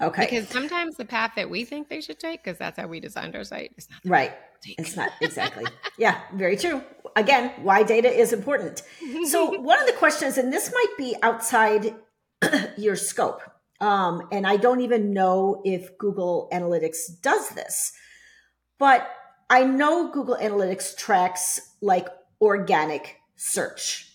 [0.00, 0.24] Okay.
[0.24, 3.36] Because sometimes the path that we think they should take because that's how we designed
[3.36, 4.32] our site is not right.
[4.64, 5.64] it's not exactly.
[5.96, 6.82] Yeah very true.
[7.14, 8.82] Again why data is important.
[9.28, 11.94] So one of the questions and this might be outside
[12.76, 13.42] your scope
[13.82, 17.92] um, and I don't even know if Google Analytics does this,
[18.78, 19.10] but
[19.50, 22.06] I know Google Analytics tracks like
[22.40, 24.08] organic search.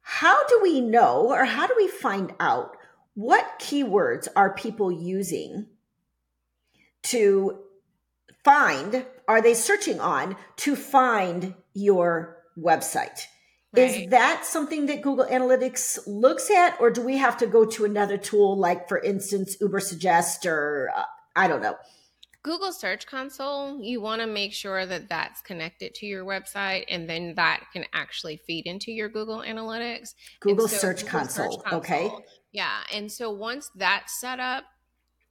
[0.00, 2.78] How do we know or how do we find out
[3.12, 5.66] what keywords are people using
[7.02, 7.58] to
[8.44, 13.26] find, are they searching on to find your website?
[13.72, 14.04] Right.
[14.04, 17.84] Is that something that Google Analytics looks at, or do we have to go to
[17.84, 21.02] another tool like, for instance, Ubersuggest, or uh,
[21.34, 21.76] I don't know?
[22.42, 27.10] Google Search Console, you want to make sure that that's connected to your website and
[27.10, 30.14] then that can actually feed into your Google Analytics.
[30.38, 31.52] Google, so Search, Google Console.
[31.52, 31.78] Search Console.
[31.80, 32.10] Okay.
[32.52, 32.84] Yeah.
[32.94, 34.62] And so once that's set up,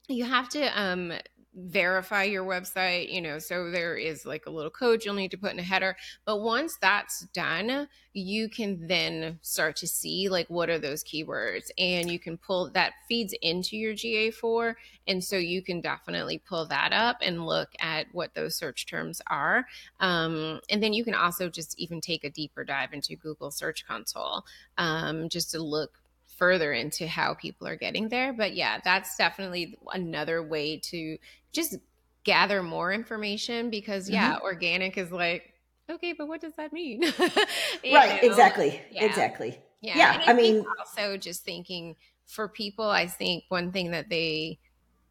[0.08, 1.10] you have to um,
[1.56, 5.38] verify your website, you know, so there is like a little code you'll need to
[5.38, 5.96] put in a header.
[6.26, 11.70] But once that's done, you can then start to see like what are those keywords
[11.78, 14.74] and you can pull that feeds into your GA4.
[15.08, 19.22] And so you can definitely pull that up and look at what those search terms
[19.26, 19.66] are.
[20.00, 23.86] Um, and then you can also just even take a deeper dive into Google Search
[23.86, 24.44] Console
[24.76, 25.92] um, just to look
[26.36, 28.32] further into how people are getting there.
[28.32, 31.18] But yeah, that's definitely another way to
[31.52, 31.76] just
[32.24, 34.44] gather more information because yeah, mm-hmm.
[34.44, 35.54] organic is like,
[35.88, 37.00] okay, but what does that mean?
[37.22, 37.42] right,
[37.82, 38.18] know?
[38.22, 38.80] exactly.
[38.90, 39.04] Yeah.
[39.04, 39.58] Exactly.
[39.80, 39.96] Yeah.
[39.96, 41.96] yeah I, I mean also just thinking
[42.26, 44.58] for people, I think one thing that they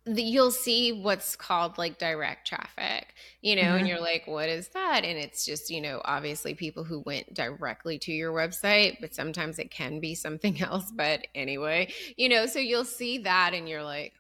[0.05, 3.77] you'll see what's called like direct traffic, you know, mm-hmm.
[3.77, 5.03] and you're like, what is that?
[5.03, 9.57] And it's just, you know, obviously people who went directly to your website, but sometimes
[9.57, 10.91] it can be something else.
[10.91, 14.13] But anyway, you know, so you'll see that and you're like,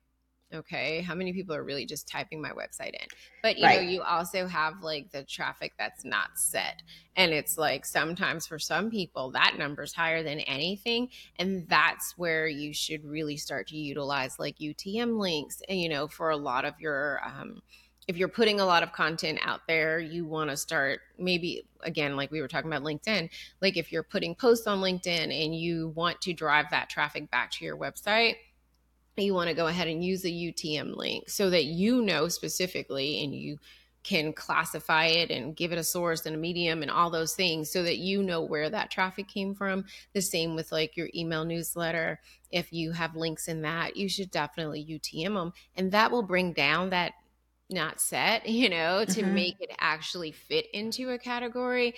[0.55, 3.07] okay how many people are really just typing my website in?
[3.43, 3.81] But you right.
[3.81, 6.81] know you also have like the traffic that's not set.
[7.15, 11.09] And it's like sometimes for some people that number's higher than anything.
[11.37, 15.61] And that's where you should really start to utilize like utm links.
[15.69, 17.61] And you know for a lot of your um,
[18.07, 22.15] if you're putting a lot of content out there, you want to start maybe again,
[22.15, 23.29] like we were talking about LinkedIn,
[23.61, 27.51] like if you're putting posts on LinkedIn and you want to drive that traffic back
[27.51, 28.35] to your website,
[29.23, 33.23] you want to go ahead and use a UTM link so that you know specifically
[33.23, 33.57] and you
[34.05, 37.71] can classify it and give it a source and a medium and all those things
[37.71, 39.83] so that you know where that traffic came from.
[40.13, 42.19] The same with like your email newsletter.
[42.51, 45.53] If you have links in that, you should definitely UTM them.
[45.75, 47.13] And that will bring down that
[47.69, 49.33] not set, you know, to mm-hmm.
[49.33, 51.95] make it actually fit into a category.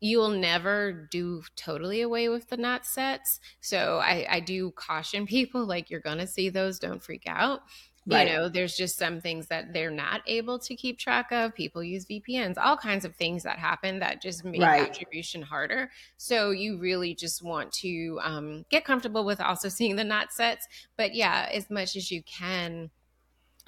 [0.00, 3.40] You will never do totally away with the not sets.
[3.60, 7.60] So I, I do caution people like you're going to see those, don't freak out.
[8.08, 8.26] Right.
[8.26, 11.54] You know, there's just some things that they're not able to keep track of.
[11.54, 14.88] People use VPNs, all kinds of things that happen that just make right.
[14.88, 15.90] attribution harder.
[16.16, 20.66] So you really just want to um, get comfortable with also seeing the not sets.
[20.96, 22.90] But yeah, as much as you can,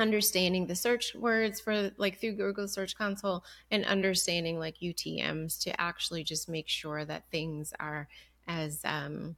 [0.00, 5.80] understanding the search words for like through Google Search Console and understanding like UTMs to
[5.80, 8.08] actually just make sure that things are
[8.48, 9.36] as um,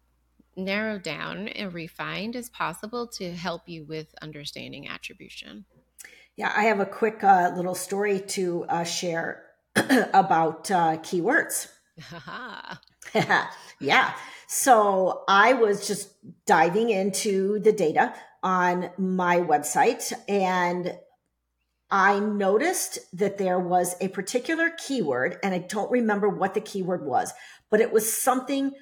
[0.56, 5.64] narrowed down and refined as possible to help you with understanding attribution.
[6.36, 9.44] Yeah, I have a quick uh, little story to uh, share
[9.76, 11.68] about uh, keywords.
[13.80, 14.14] yeah.
[14.46, 16.10] So I was just
[16.46, 20.92] diving into the data on my website and
[21.92, 27.04] I noticed that there was a particular keyword, and I don't remember what the keyword
[27.04, 27.34] was,
[27.68, 28.72] but it was something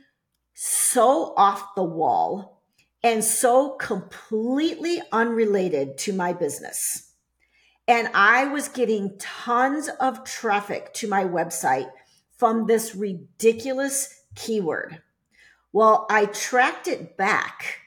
[0.54, 2.62] so off the wall
[3.02, 7.12] and so completely unrelated to my business.
[7.88, 11.90] And I was getting tons of traffic to my website
[12.36, 15.02] from this ridiculous keyword.
[15.72, 17.79] Well, I tracked it back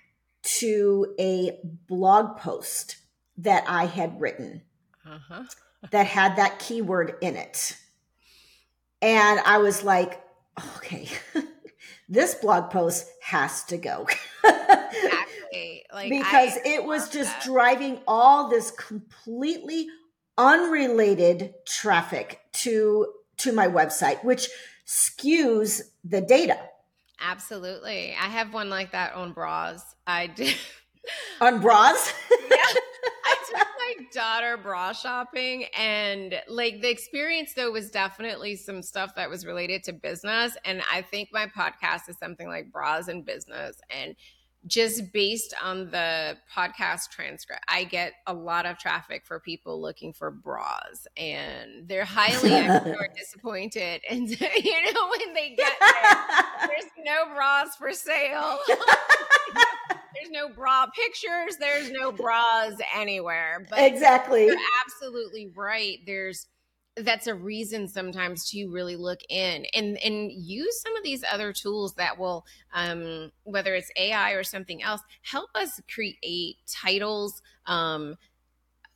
[0.44, 2.98] to a blog post
[3.38, 4.62] that I had written
[5.06, 5.44] uh-huh.
[5.92, 7.78] that had that keyword in it.
[9.02, 10.22] And I was like,
[10.78, 11.08] okay,
[12.10, 14.08] this blog post has to go.
[14.44, 15.30] exactly.
[15.94, 17.44] Like because I it was just that.
[17.44, 19.86] driving all this completely
[20.40, 24.50] unrelated traffic to to my website, which
[24.88, 26.58] skews the data.
[27.20, 28.16] Absolutely.
[28.20, 29.96] I have one like that on bras.
[30.06, 30.56] I did.
[31.42, 32.14] On bras?
[32.50, 32.56] yeah.
[33.26, 39.16] I took my daughter bra shopping and like the experience though was definitely some stuff
[39.16, 40.56] that was related to business.
[40.64, 43.82] And I think my podcast is something like bras and business.
[43.90, 44.16] And
[44.66, 50.14] just based on the podcast transcript, I get a lot of traffic for people looking
[50.14, 54.02] for bras, and they're highly or disappointed.
[54.14, 58.60] And you know when they get there, there's no bras for sale.
[58.68, 61.58] there's no bra pictures.
[61.60, 63.66] There's no bras anywhere.
[63.70, 65.98] But exactly, you're absolutely right.
[66.06, 66.48] There's
[66.98, 71.52] that's a reason sometimes to really look in and and use some of these other
[71.52, 78.16] tools that will um, whether it's ai or something else help us create titles um,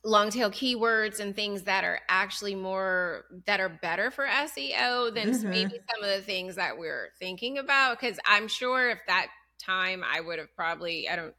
[0.04, 5.30] long tail keywords and things that are actually more that are better for seo than
[5.30, 5.50] mm-hmm.
[5.50, 9.26] maybe some of the things that we're thinking about because i'm sure if that
[9.60, 11.34] time i would have probably i don't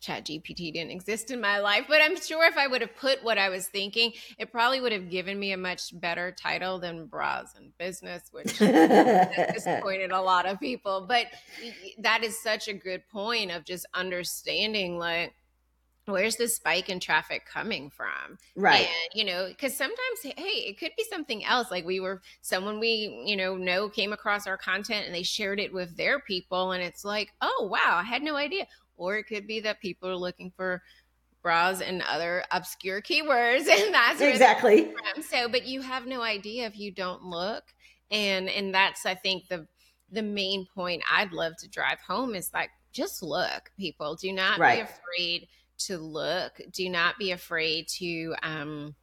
[0.00, 3.22] chat gpt didn't exist in my life but i'm sure if i would have put
[3.24, 7.06] what i was thinking it probably would have given me a much better title than
[7.06, 8.58] bras and business which
[9.54, 11.06] disappointed a lot of people.
[11.08, 11.26] But
[11.98, 15.34] that is such a good point of just understanding like
[16.06, 18.38] where's the spike in traffic coming from?
[18.54, 18.86] Right.
[18.86, 22.78] And you know because sometimes hey it could be something else like we were someone
[22.78, 26.72] we you know know came across our content and they shared it with their people
[26.72, 28.66] and it's like oh wow i had no idea
[28.96, 30.82] or it could be that people are looking for
[31.42, 34.92] bras and other obscure keywords and that's exactly.
[35.28, 37.64] so but you have no idea if you don't look.
[38.10, 39.66] And and that's i think the
[40.12, 44.16] the main point i'd love to drive home is like just look people.
[44.16, 44.86] Do not right.
[44.86, 45.48] be afraid
[45.80, 46.60] to look.
[46.72, 48.94] Do not be afraid to um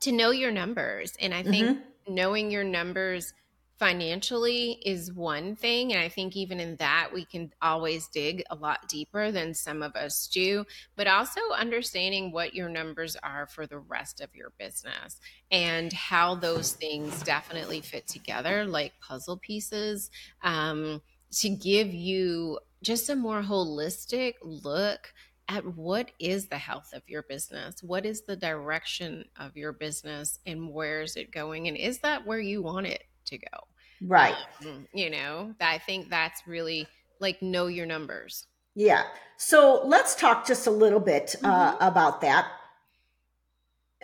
[0.00, 1.14] to know your numbers.
[1.18, 2.14] And i think mm-hmm.
[2.14, 3.32] knowing your numbers
[3.78, 5.92] financially is one thing.
[5.92, 9.82] And I think even in that, we can always dig a lot deeper than some
[9.82, 10.64] of us do,
[10.96, 15.18] but also understanding what your numbers are for the rest of your business
[15.50, 20.10] and how those things definitely fit together like puzzle pieces
[20.42, 21.02] um,
[21.32, 25.12] to give you just a more holistic look
[25.48, 30.38] at what is the health of your business what is the direction of your business
[30.46, 33.58] and where is it going and is that where you want it to go.
[34.02, 34.34] Right.
[34.66, 36.86] Um, you know, I think that's really
[37.20, 38.46] like know your numbers.
[38.74, 39.04] Yeah.
[39.36, 41.84] So let's talk just a little bit uh, mm-hmm.
[41.84, 42.48] about that.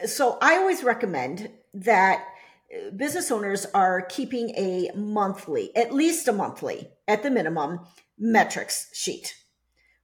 [0.07, 2.25] so I always recommend that
[2.75, 7.81] uh, business owners are keeping a monthly, at least a monthly, at the minimum,
[8.19, 9.35] metrics sheet,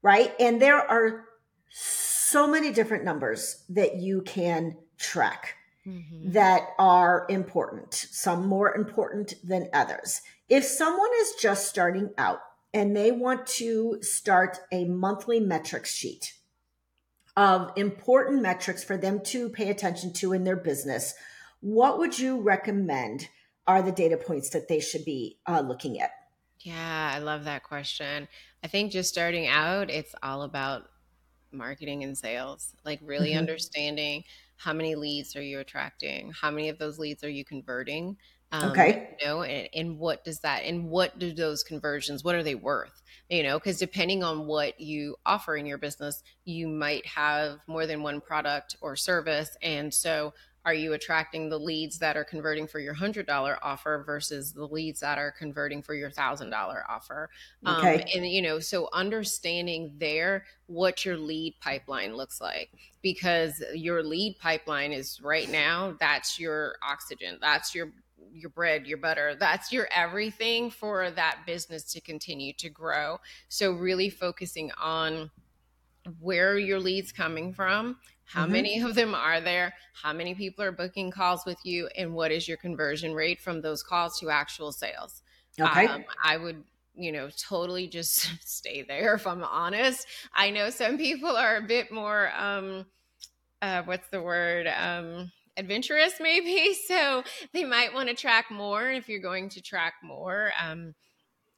[0.02, 0.34] right?
[0.40, 1.24] And there are
[1.70, 5.55] so many different numbers that you can track
[5.86, 6.32] mm-hmm.
[6.32, 10.22] that are important, some more important than others.
[10.48, 12.40] If someone is just starting out
[12.74, 16.34] and they want to start a monthly metrics sheet
[17.36, 21.14] of important metrics for them to pay attention to in their business,
[21.60, 23.28] what would you recommend
[23.66, 26.10] are the data points that they should be uh, looking at?
[26.60, 28.28] Yeah, I love that question.
[28.62, 30.88] I think just starting out, it's all about
[31.52, 33.38] marketing and sales, like really mm-hmm.
[33.38, 34.24] understanding
[34.56, 38.16] how many leads are you attracting, how many of those leads are you converting,
[38.52, 39.16] um, okay.
[39.20, 42.54] You know, and, and what does that, and what do those conversions, what are they
[42.54, 43.02] worth?
[43.28, 47.86] You know, because depending on what you offer in your business, you might have more
[47.86, 49.56] than one product or service.
[49.62, 50.32] And so
[50.66, 54.66] are you attracting the leads that are converting for your hundred dollar offer versus the
[54.66, 57.30] leads that are converting for your thousand dollar offer
[57.64, 58.02] um, okay.
[58.02, 64.02] Um, and you know so understanding there what your lead pipeline looks like because your
[64.02, 67.92] lead pipeline is right now that's your oxygen that's your
[68.32, 69.34] your bread, your butter.
[69.38, 73.18] That's your everything for that business to continue to grow.
[73.48, 75.30] So really focusing on
[76.20, 77.98] where your leads coming from?
[78.26, 78.52] How mm-hmm.
[78.52, 79.72] many of them are there?
[80.02, 81.88] How many people are booking calls with you?
[81.96, 85.22] And what is your conversion rate from those calls to actual sales?
[85.58, 85.86] Okay.
[85.86, 86.62] Um, I would
[86.96, 90.06] you know, totally just stay there if I'm honest.
[90.34, 92.86] I know some people are a bit more um
[93.62, 94.66] uh what's the word?
[94.66, 97.22] Um adventurous maybe so
[97.54, 100.94] they might want to track more if you're going to track more um,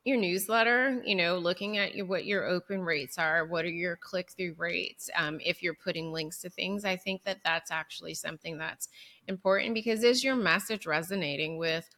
[0.05, 3.97] your newsletter you know looking at your, what your open rates are what are your
[3.97, 8.57] click-through rates um, if you're putting links to things i think that that's actually something
[8.57, 8.89] that's
[9.27, 11.89] important because is your message resonating with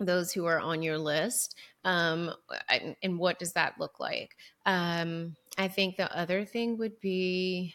[0.00, 1.56] those who are on your list?
[1.84, 2.30] Um,
[2.68, 4.36] and, and, what does that look like?
[4.66, 7.74] Um, i think the other thing would be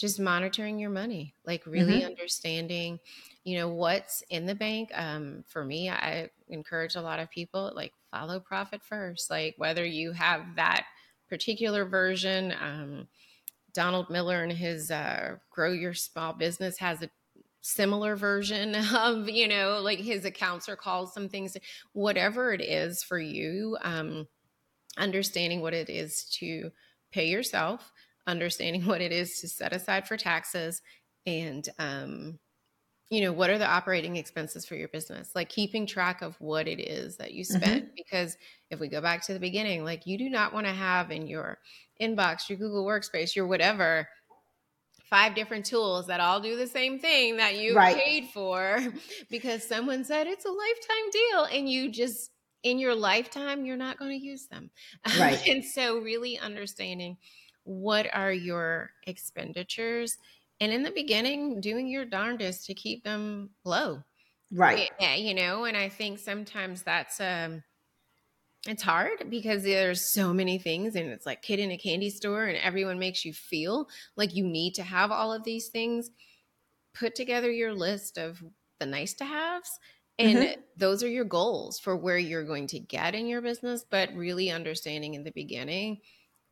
[0.00, 2.06] just monitoring your money, like really mm-hmm.
[2.06, 2.98] understanding,
[3.44, 4.90] you know, what's in the bank.
[4.94, 9.84] Um, for me, I encourage a lot of people like follow profit first, like whether
[9.84, 10.84] you have that
[11.28, 12.54] particular version.
[12.60, 13.08] Um,
[13.72, 17.10] Donald Miller and his uh, Grow Your Small Business has a
[17.60, 21.56] similar version of, you know, like his accounts are called some things,
[21.92, 24.26] whatever it is for you, um,
[24.98, 26.70] understanding what it is to
[27.12, 27.92] pay yourself
[28.30, 30.80] understanding what it is to set aside for taxes
[31.26, 32.38] and um,
[33.10, 36.68] you know what are the operating expenses for your business like keeping track of what
[36.68, 37.94] it is that you spend mm-hmm.
[37.96, 38.36] because
[38.70, 41.26] if we go back to the beginning like you do not want to have in
[41.26, 41.58] your
[42.00, 44.06] inbox your google workspace your whatever
[45.10, 47.96] five different tools that all do the same thing that you right.
[47.96, 48.78] paid for
[49.30, 52.30] because someone said it's a lifetime deal and you just
[52.62, 54.70] in your lifetime you're not going to use them
[55.18, 57.16] right and so really understanding
[57.70, 60.18] what are your expenditures?
[60.60, 64.02] And in the beginning doing your darndest to keep them low.
[64.52, 64.90] Right.
[64.98, 67.62] Yeah you know and i think sometimes that's um
[68.66, 72.44] it's hard because there's so many things and it's like kid in a candy store
[72.44, 76.10] and everyone makes you feel like you need to have all of these things.
[76.92, 78.42] Put together your list of
[78.78, 79.78] the nice to haves
[80.18, 80.60] and mm-hmm.
[80.76, 84.50] those are your goals for where you're going to get in your business but really
[84.50, 85.98] understanding in the beginning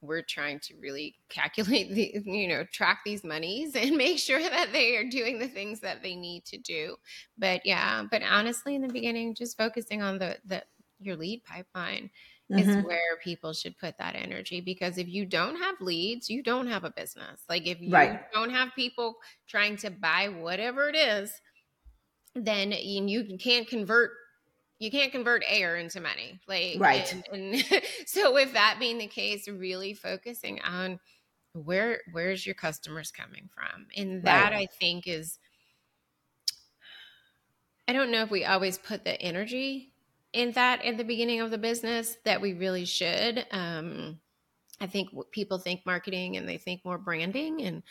[0.01, 4.72] we're trying to really calculate the you know track these monies and make sure that
[4.72, 6.96] they are doing the things that they need to do
[7.36, 10.62] but yeah but honestly in the beginning just focusing on the the
[11.01, 12.11] your lead pipeline
[12.51, 12.59] mm-hmm.
[12.59, 16.66] is where people should put that energy because if you don't have leads you don't
[16.66, 18.20] have a business like if you right.
[18.32, 19.16] don't have people
[19.49, 21.32] trying to buy whatever it is
[22.34, 24.12] then you can't convert
[24.79, 29.07] you can't convert air into money like right and, and so with that being the
[29.07, 30.99] case really focusing on
[31.53, 34.68] where where's your customers coming from and that right.
[34.68, 35.39] i think is
[37.87, 39.93] i don't know if we always put the energy
[40.33, 44.18] in that at the beginning of the business that we really should um
[44.81, 47.83] i think people think marketing and they think more branding and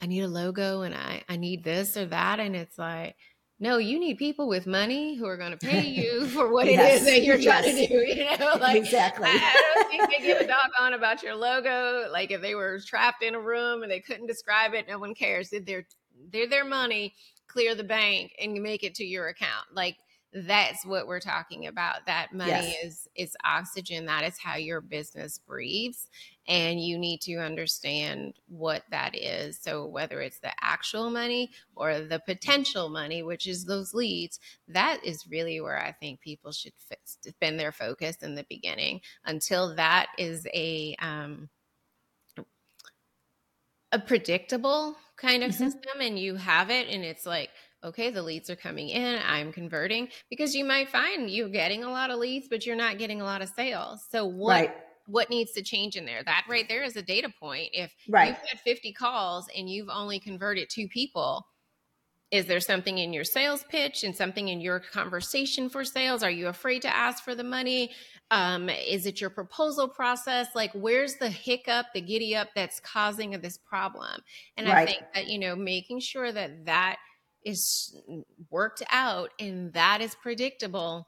[0.00, 3.16] i need a logo and i i need this or that and it's like
[3.62, 6.80] no, you need people with money who are going to pay you for what yes.
[6.80, 7.94] it is that you're trying to do.
[7.94, 9.28] You know, like exactly.
[9.28, 12.10] I, I don't think they give a doggone about your logo.
[12.10, 15.14] Like if they were trapped in a room and they couldn't describe it, no one
[15.14, 15.50] cares.
[15.50, 15.86] They're
[16.32, 17.14] they're their money,
[17.48, 19.66] clear the bank and make it to your account.
[19.74, 19.96] Like
[20.32, 22.84] that's what we're talking about that money yes.
[22.84, 26.08] is is oxygen that is how your business breathes
[26.46, 32.00] and you need to understand what that is so whether it's the actual money or
[32.00, 36.74] the potential money which is those leads that is really where i think people should
[37.04, 41.48] spend their focus in the beginning until that is a um,
[43.92, 45.64] a predictable kind of mm-hmm.
[45.64, 47.50] system and you have it and it's like
[47.84, 51.90] okay, the leads are coming in, I'm converting because you might find you're getting a
[51.90, 54.04] lot of leads, but you're not getting a lot of sales.
[54.10, 54.74] So what right.
[55.06, 56.22] what needs to change in there?
[56.24, 57.70] That right there is a data point.
[57.72, 58.28] If right.
[58.28, 61.46] you've had 50 calls and you've only converted two people,
[62.30, 66.22] is there something in your sales pitch and something in your conversation for sales?
[66.22, 67.90] Are you afraid to ask for the money?
[68.30, 70.46] Um, is it your proposal process?
[70.54, 74.20] Like, where's the hiccup, the giddy up that's causing this problem?
[74.56, 74.76] And right.
[74.76, 76.98] I think that, you know, making sure that that
[77.44, 77.96] is
[78.50, 81.06] worked out and that is predictable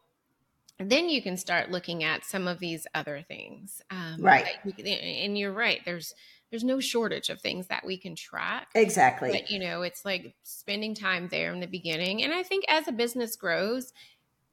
[0.79, 3.83] then you can start looking at some of these other things.
[3.91, 4.47] Um, right.
[4.65, 6.15] and you're right there's
[6.51, 8.69] there's no shortage of things that we can track.
[8.75, 9.31] Exactly.
[9.31, 12.89] But you know it's like spending time there in the beginning and i think as
[12.89, 13.93] a business grows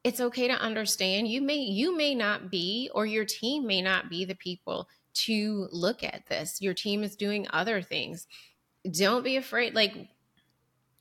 [0.04, 4.10] it's okay to understand you may you may not be or your team may not
[4.10, 6.62] be the people to look at this.
[6.62, 8.28] Your team is doing other things.
[8.90, 9.94] Don't be afraid like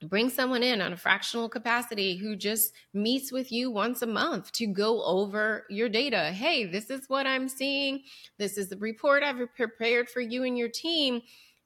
[0.07, 4.53] bring someone in on a fractional capacity who just meets with you once a month
[4.53, 6.31] to go over your data.
[6.33, 8.03] Hey, this is what I'm seeing.
[8.39, 11.23] This is the report I've prepared for you and your team.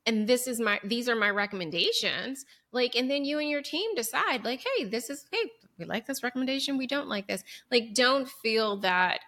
[0.07, 2.47] And this is my, these are my recommendations.
[2.73, 6.07] Like, and then you and your team decide, like, hey, this is, hey, we like
[6.07, 6.79] this recommendation.
[6.79, 7.45] We don't like this.
[7.71, 9.21] Like, don't feel that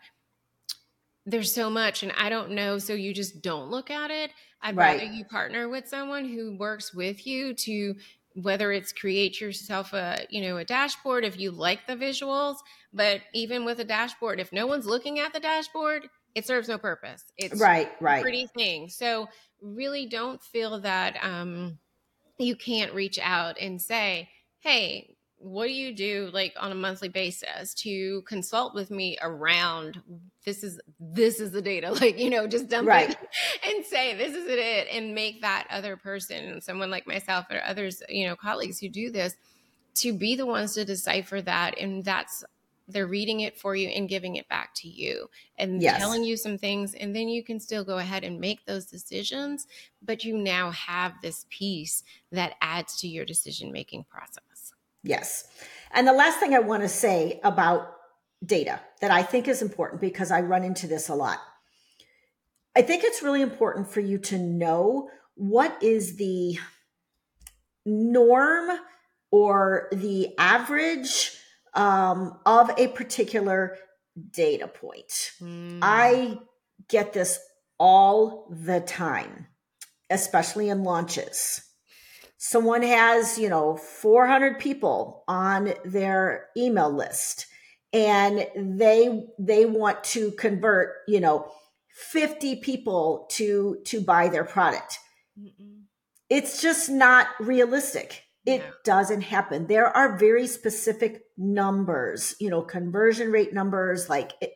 [1.27, 2.79] there's so much and I don't know.
[2.79, 4.31] So you just don't look at it.
[4.63, 5.01] I'd right.
[5.01, 7.95] rather you partner with someone who works with you to
[8.35, 12.57] whether it's create yourself a you know a dashboard if you like the visuals
[12.93, 16.79] but even with a dashboard if no one's looking at the dashboard it serves no
[16.79, 17.25] purpose.
[17.37, 18.23] It's right right.
[18.23, 18.89] pretty thing.
[18.89, 19.29] So
[19.61, 21.79] really don't feel that um
[22.39, 24.29] you can't reach out and say
[24.61, 25.14] hey
[25.45, 30.01] what do you do like on a monthly basis to consult with me around
[30.47, 33.11] this is this is the data like you know just dump right.
[33.11, 33.19] it
[33.77, 38.03] and say this is it and make that other person someone like myself or others
[38.09, 39.35] you know colleagues who do this
[39.95, 42.43] to be the ones to decipher that and that's
[42.89, 45.29] they're reading it for you and giving it back to you
[45.59, 45.99] and yes.
[45.99, 49.67] telling you some things and then you can still go ahead and make those decisions
[50.03, 54.54] but you now have this piece that adds to your decision making process
[55.05, 55.45] Yes.
[55.93, 57.93] And the last thing I want to say about
[58.45, 61.39] data that I think is important because I run into this a lot.
[62.77, 66.59] I think it's really important for you to know what is the
[67.87, 68.79] norm
[69.31, 71.31] or the average
[71.75, 73.77] um, of a particular
[74.31, 75.33] data point.
[75.41, 75.79] Mm.
[75.83, 76.39] I
[76.89, 77.39] get this
[77.79, 79.47] all the time,
[80.11, 81.63] especially in launches
[82.47, 87.47] someone has, you know, 400 people on their email list
[87.91, 91.51] and they they want to convert, you know,
[91.95, 94.99] 50 people to to buy their product.
[95.41, 95.85] Mm-mm.
[96.29, 98.25] It's just not realistic.
[98.45, 98.71] It yeah.
[98.85, 99.67] doesn't happen.
[99.67, 104.53] There are very specific numbers, you know, conversion rate numbers like it,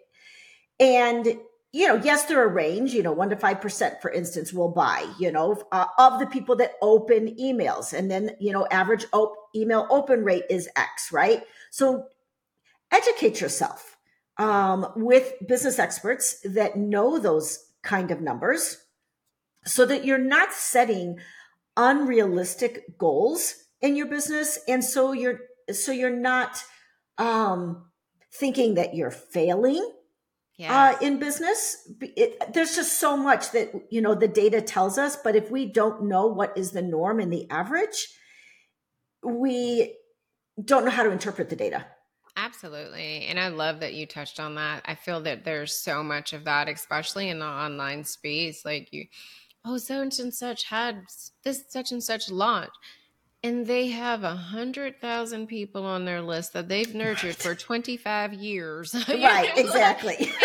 [0.78, 1.26] and
[1.72, 5.06] you know, yes, there are range, you know, one to 5%, for instance, will buy,
[5.18, 7.92] you know, uh, of the people that open emails.
[7.92, 11.42] And then, you know, average op- email open rate is X, right?
[11.70, 12.06] So
[12.90, 13.98] educate yourself
[14.38, 18.78] um, with business experts that know those kind of numbers
[19.66, 21.18] so that you're not setting
[21.76, 24.58] unrealistic goals in your business.
[24.68, 25.40] And so you're,
[25.70, 26.64] so you're not
[27.18, 27.84] um,
[28.32, 29.86] thinking that you're failing
[30.66, 31.88] uh, in business.
[32.00, 35.66] It, there's just so much that, you know, the data tells us, but if we
[35.66, 38.08] don't know what is the norm and the average,
[39.22, 39.94] we
[40.64, 41.86] don't know how to interpret the data.
[42.36, 43.26] Absolutely.
[43.26, 44.82] And I love that you touched on that.
[44.84, 48.64] I feel that there's so much of that, especially in the online space.
[48.64, 49.06] Like you,
[49.64, 51.02] oh, such and such had
[51.42, 52.70] this such and such launch
[53.42, 57.36] and they have a hundred thousand people on their list that they've nurtured right.
[57.36, 60.30] for 25 years right exactly.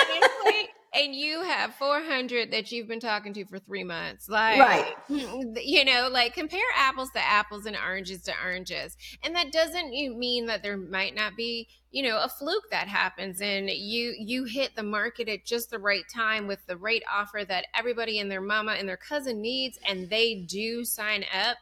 [0.46, 4.30] And, and, you have 400 that you've been talking to for three months.
[4.30, 4.94] Like right.
[5.10, 8.96] you know like compare apples to apples and oranges to oranges.
[9.24, 13.41] And that doesn't mean that there might not be you know a fluke that happens
[13.41, 17.46] and you you hit the market at just the right time with the right offer
[17.48, 21.58] that everybody and their mama and their cousin needs and they do sign up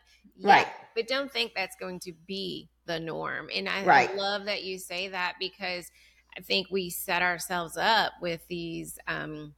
[0.48, 0.68] Right.
[0.96, 3.50] But don't think that's going to be the norm.
[3.54, 4.10] And I, right.
[4.10, 5.90] I love that you say that because
[6.38, 9.54] I think we set ourselves up with these um,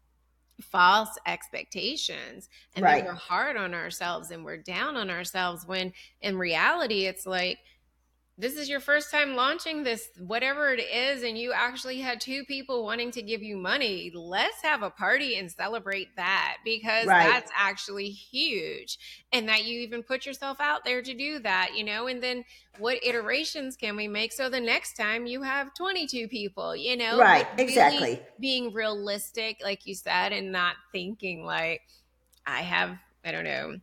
[0.61, 3.03] false expectations and right.
[3.03, 7.59] then we're hard on ourselves and we're down on ourselves when in reality it's like
[8.37, 12.43] this is your first time launching this whatever it is and you actually had two
[12.45, 14.11] people wanting to give you money.
[14.13, 17.29] Let's have a party and celebrate that because right.
[17.29, 18.97] that's actually huge
[19.31, 22.43] and that you even put yourself out there to do that you know and then
[22.79, 27.19] what iterations can we make so the next time you have 22 people you know
[27.19, 27.47] right.
[27.57, 28.21] really exactly.
[28.39, 31.81] being realistic like you said and not thinking like
[32.45, 33.75] i have i don't know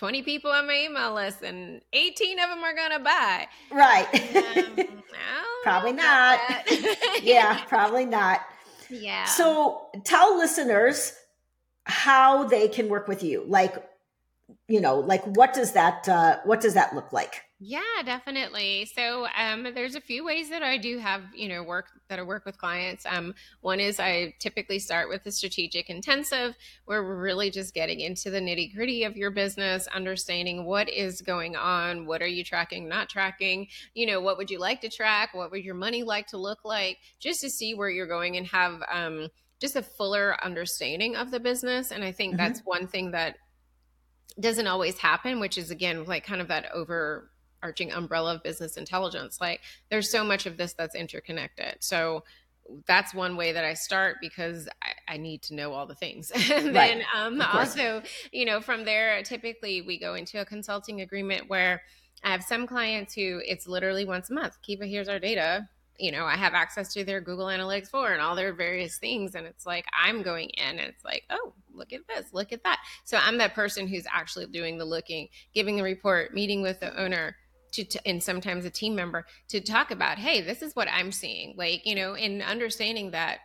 [0.00, 3.46] 20 people on my email list and 18 of them are going to buy.
[3.70, 4.56] Right.
[4.56, 4.88] Um,
[5.62, 6.40] probably not.
[7.22, 8.40] yeah, probably not.
[8.88, 9.26] Yeah.
[9.26, 11.12] So tell listeners
[11.84, 13.44] how they can work with you.
[13.46, 13.74] Like,
[14.68, 17.42] you know, like what does that uh what does that look like?
[17.62, 18.86] Yeah, definitely.
[18.86, 22.22] So um, there's a few ways that I do have, you know, work that I
[22.22, 23.04] work with clients.
[23.04, 26.56] Um, one is I typically start with a strategic intensive
[26.86, 31.20] where we're really just getting into the nitty gritty of your business, understanding what is
[31.20, 34.88] going on, what are you tracking, not tracking, you know, what would you like to
[34.88, 38.38] track, what would your money like to look like, just to see where you're going
[38.38, 39.28] and have um,
[39.60, 41.92] just a fuller understanding of the business.
[41.92, 42.38] And I think mm-hmm.
[42.38, 43.36] that's one thing that
[44.38, 47.29] doesn't always happen, which is again like kind of that over
[47.62, 49.40] arching umbrella of business intelligence.
[49.40, 51.76] Like there's so much of this that's interconnected.
[51.80, 52.24] So
[52.86, 56.30] that's one way that I start because I, I need to know all the things.
[56.50, 56.72] and right.
[56.72, 58.02] then um, also,
[58.32, 61.82] you know, from there, typically we go into a consulting agreement where
[62.22, 64.60] I have some clients who it's literally once a month.
[64.62, 65.68] Kiva, here's our data.
[65.98, 69.34] You know, I have access to their Google Analytics 4 and all their various things.
[69.34, 72.62] And it's like, I'm going in and it's like, oh, look at this, look at
[72.64, 72.78] that.
[73.04, 76.98] So I'm that person who's actually doing the looking, giving the report, meeting with the
[76.98, 77.36] owner,
[77.72, 81.12] to, to, and sometimes a team member to talk about hey this is what i'm
[81.12, 83.38] seeing like you know and understanding that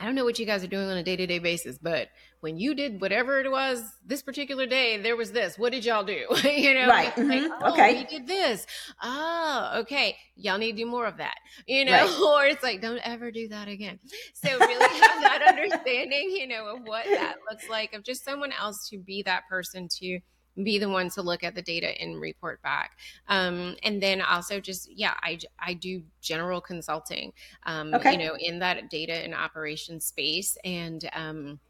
[0.00, 2.08] i don't know what you guys are doing on a day-to-day basis but
[2.46, 5.58] when you did whatever it was this particular day there was this.
[5.58, 6.26] What did y'all do?
[6.56, 7.14] You know right.
[7.14, 7.28] mm-hmm.
[7.28, 7.94] like, oh, okay.
[7.94, 8.66] we did this.
[9.02, 10.16] Oh okay.
[10.36, 11.34] Y'all need to do more of that.
[11.66, 12.20] You know right.
[12.22, 13.98] or it's like don't ever do that again.
[14.34, 18.52] So really have that understanding you know of what that looks like of just someone
[18.52, 20.20] else to be that person to
[20.62, 22.96] be the one to look at the data and report back.
[23.28, 27.32] Um, and then also just, yeah, I, I do general consulting,
[27.64, 28.12] um, okay.
[28.12, 31.60] you know, in that data and operation space and um,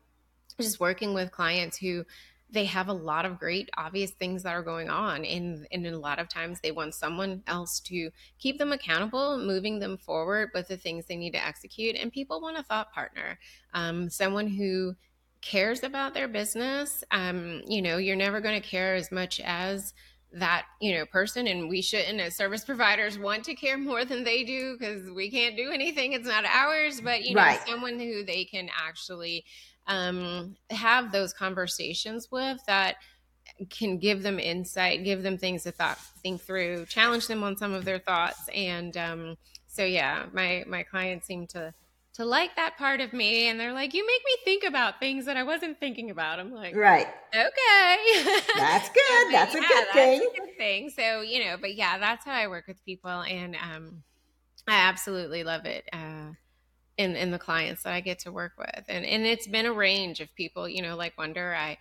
[0.60, 2.04] just working with clients who
[2.48, 5.98] they have a lot of great obvious things that are going on and, and a
[5.98, 8.08] lot of times they want someone else to
[8.38, 12.40] keep them accountable moving them forward with the things they need to execute and people
[12.40, 13.36] want a thought partner
[13.74, 14.94] um, someone who
[15.42, 17.04] cares about their business.
[17.10, 19.94] Um, you know, you're never going to care as much as
[20.32, 24.24] that you know person and we shouldn't as service providers want to care more than
[24.24, 27.60] they do because we can't do anything it's not ours but you know right.
[27.66, 29.44] someone who they can actually
[29.86, 32.96] um, have those conversations with that
[33.70, 37.72] can give them insight give them things to thought think through challenge them on some
[37.72, 39.36] of their thoughts and um,
[39.68, 41.72] so yeah my my clients seem to
[42.16, 45.26] to like that part of me and they're like you make me think about things
[45.26, 46.40] that i wasn't thinking about.
[46.40, 47.06] I'm like right.
[47.34, 48.24] Okay.
[48.56, 49.34] That's good.
[49.34, 50.90] That's yeah, a good thing a good thing.
[50.90, 54.02] So you know but yeah that's how i work with people and um
[54.66, 56.32] i absolutely love it uh
[56.96, 58.84] in in the clients that i get to work with.
[58.88, 61.76] And and it's been a range of people you know like wonder i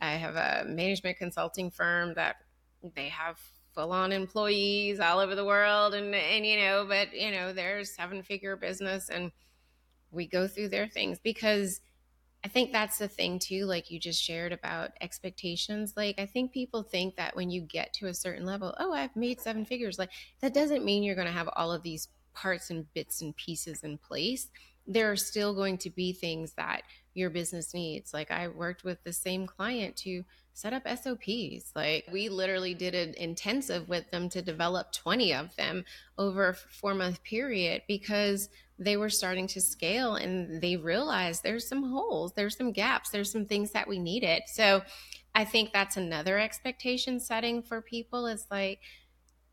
[0.00, 2.36] i have a management consulting firm that
[2.94, 3.40] they have
[3.74, 7.84] full on employees all over the world and and you know but you know they're
[7.84, 9.32] seven figure business and
[10.10, 11.80] we go through their things because
[12.42, 15.92] I think that's the thing too, like you just shared about expectations.
[15.96, 19.14] Like, I think people think that when you get to a certain level, oh, I've
[19.14, 19.98] made seven figures.
[19.98, 23.36] Like, that doesn't mean you're going to have all of these parts and bits and
[23.36, 24.48] pieces in place.
[24.86, 26.82] There are still going to be things that
[27.12, 28.14] your business needs.
[28.14, 31.72] Like, I worked with the same client to set up SOPs.
[31.74, 35.84] Like, we literally did an intensive with them to develop 20 of them
[36.16, 38.48] over a four month period because
[38.80, 43.30] they were starting to scale and they realized there's some holes, there's some gaps, there's
[43.30, 44.42] some things that we needed.
[44.46, 44.82] So
[45.34, 48.80] I think that's another expectation setting for people is like,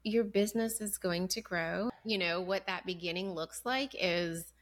[0.04, 1.90] your business is going to grow.
[2.06, 4.54] You know, what that beginning looks like is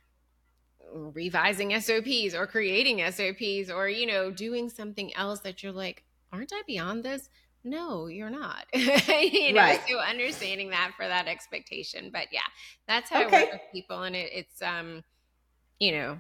[0.92, 6.04] revising SOPs or creating SOPs or, you know, doing something else that you're like,
[6.34, 7.30] aren't I beyond this?
[7.66, 9.82] No you're not you know right.
[9.90, 12.40] so understanding that for that expectation but yeah
[12.88, 13.38] that's how okay.
[13.38, 15.04] i work with people and it, it's um
[15.80, 16.18] you know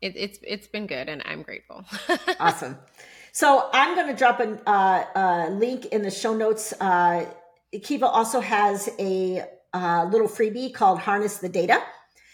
[0.00, 1.84] it, it's it's been good and i'm grateful
[2.40, 2.76] awesome
[3.36, 6.72] So I'm going to drop a, uh, a, link in the show notes.
[6.80, 7.26] Uh,
[7.82, 9.44] Kiva also has a
[9.74, 11.82] uh, little freebie called Harness the Data.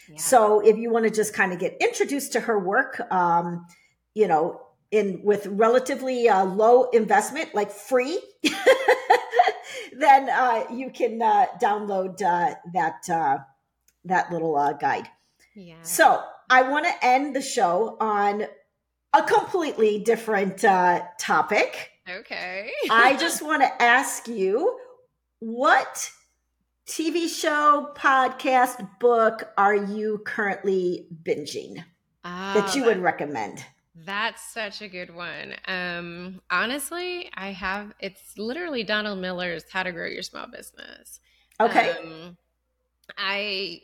[0.08, 0.16] Yeah.
[0.18, 3.66] So if you want to just kind of get introduced to her work, um,
[4.14, 4.60] you know,
[4.93, 8.20] in with relatively uh, low investment, like free,
[9.93, 13.38] then uh, you can uh, download uh, that uh,
[14.05, 15.09] that little uh, guide.
[15.55, 15.82] Yeah.
[15.82, 18.45] So I want to end the show on
[19.14, 21.90] a completely different topic.
[22.09, 22.70] Okay.
[22.90, 24.78] I just want to ask you
[25.40, 26.11] what
[26.86, 31.82] TV show, podcast, book are you currently binging
[32.24, 33.64] that you would recommend?
[33.95, 35.55] That's such a good one.
[35.66, 41.20] Um, honestly, I have it's literally Donald Miller's How to Grow Your Small Business.
[41.61, 41.90] Okay.
[41.90, 42.36] Um,
[43.18, 43.82] I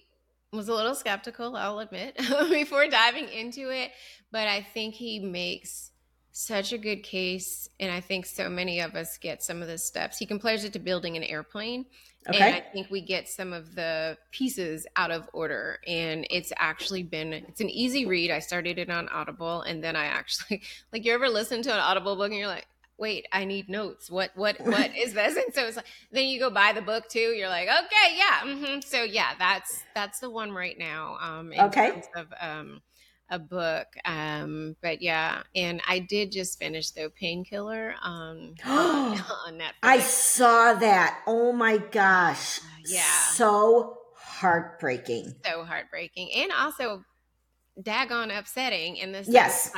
[0.53, 2.17] was a little skeptical, I'll admit,
[2.51, 3.91] before diving into it,
[4.33, 5.91] but I think he makes
[6.33, 9.77] such a good case and I think so many of us get some of the
[9.77, 10.19] steps.
[10.19, 11.85] He compares it to building an airplane
[12.29, 12.39] Okay.
[12.39, 15.79] And I think we get some of the pieces out of order.
[15.87, 18.31] And it's actually been it's an easy read.
[18.31, 20.63] I started it on Audible and then I actually
[20.93, 22.67] like you ever listen to an Audible book and you're like,
[22.99, 24.11] wait, I need notes.
[24.11, 25.37] What what what is this?
[25.45, 27.19] And so it's like then you go buy the book too.
[27.19, 28.41] You're like, okay, yeah.
[28.45, 28.81] Mm-hmm.
[28.81, 31.17] So yeah, that's that's the one right now.
[31.21, 31.93] Um in okay.
[31.93, 32.83] terms of um
[33.31, 33.87] a book.
[34.05, 39.19] Um, but yeah, and I did just finish though Painkiller um, on
[39.53, 39.73] Netflix.
[39.83, 41.21] I saw that.
[41.27, 42.61] Oh my gosh.
[42.87, 43.03] Yeah.
[43.33, 45.35] So heartbreaking.
[45.45, 46.31] So heartbreaking.
[46.35, 47.05] And also
[47.81, 49.73] daggone upsetting in sense yes.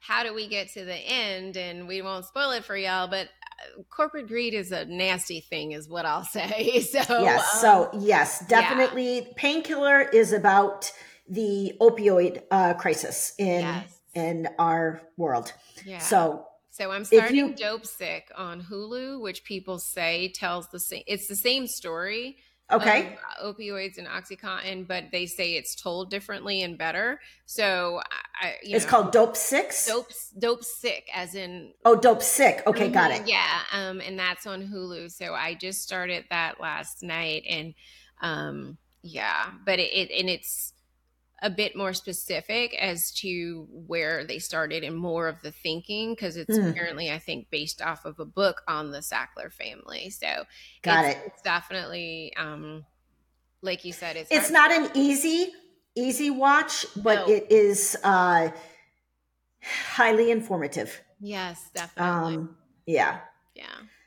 [0.00, 3.26] how do we get to the end and we won't spoil it for y'all, but
[3.26, 6.80] uh, corporate greed is a nasty thing is what I'll say.
[6.80, 7.40] So Yes.
[7.54, 9.32] Um, so yes, definitely yeah.
[9.36, 10.92] painkiller is about
[11.30, 14.00] the opioid uh, crisis in yes.
[14.14, 15.52] in our world.
[15.86, 15.98] Yeah.
[15.98, 21.02] So so I'm starting you, Dopesick on Hulu, which people say tells the same.
[21.06, 22.38] It's the same story.
[22.72, 23.18] Okay.
[23.42, 27.20] opioids and OxyContin, but they say it's told differently and better.
[27.44, 28.00] So
[28.40, 29.86] I, it's know, called Dope Six.
[29.86, 32.62] Dope Dope Sick, as in oh, Dope Sick.
[32.66, 33.26] Okay, mm-hmm, got it.
[33.26, 35.10] Yeah, um, and that's on Hulu.
[35.10, 37.74] So I just started that last night, and
[38.22, 40.72] um, yeah, but it, it and it's
[41.42, 46.36] a bit more specific as to where they started and more of the thinking because
[46.36, 46.70] it's mm.
[46.70, 50.10] apparently I think based off of a book on the Sackler family.
[50.10, 50.44] So
[50.82, 51.22] got it's, it.
[51.26, 52.84] It's definitely um
[53.62, 55.52] like you said, it's it's not an easy
[55.94, 57.34] easy watch, but no.
[57.34, 58.50] it is uh
[59.62, 61.00] highly informative.
[61.20, 62.36] Yes, definitely.
[62.36, 63.20] Um yeah.
[63.54, 63.64] Yeah.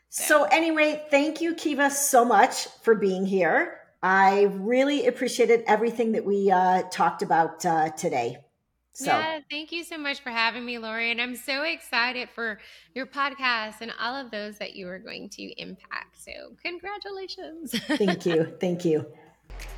[0.09, 3.79] So anyway, thank you, Kiva, so much for being here.
[4.03, 8.37] I really appreciated everything that we uh, talked about uh, today.
[8.91, 9.05] So.
[9.05, 11.09] Yeah, thank you so much for having me, Lori.
[11.09, 12.59] And I'm so excited for
[12.93, 16.21] your podcast and all of those that you are going to impact.
[16.21, 16.31] So,
[16.61, 17.71] congratulations.
[17.71, 18.53] thank you.
[18.59, 19.05] Thank you.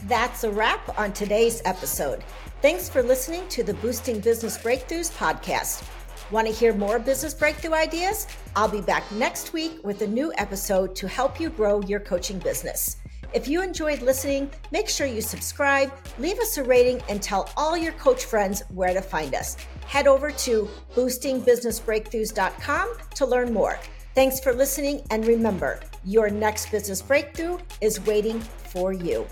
[0.07, 2.23] That's a wrap on today's episode.
[2.61, 5.87] Thanks for listening to the Boosting Business Breakthroughs podcast.
[6.31, 8.27] Want to hear more business breakthrough ideas?
[8.55, 12.39] I'll be back next week with a new episode to help you grow your coaching
[12.39, 12.97] business.
[13.35, 17.75] If you enjoyed listening, make sure you subscribe, leave us a rating, and tell all
[17.75, 19.57] your coach friends where to find us.
[19.85, 23.77] Head over to boostingbusinessbreakthroughs.com to learn more.
[24.13, 29.27] Thanks for listening, and remember, your next business breakthrough is waiting for you.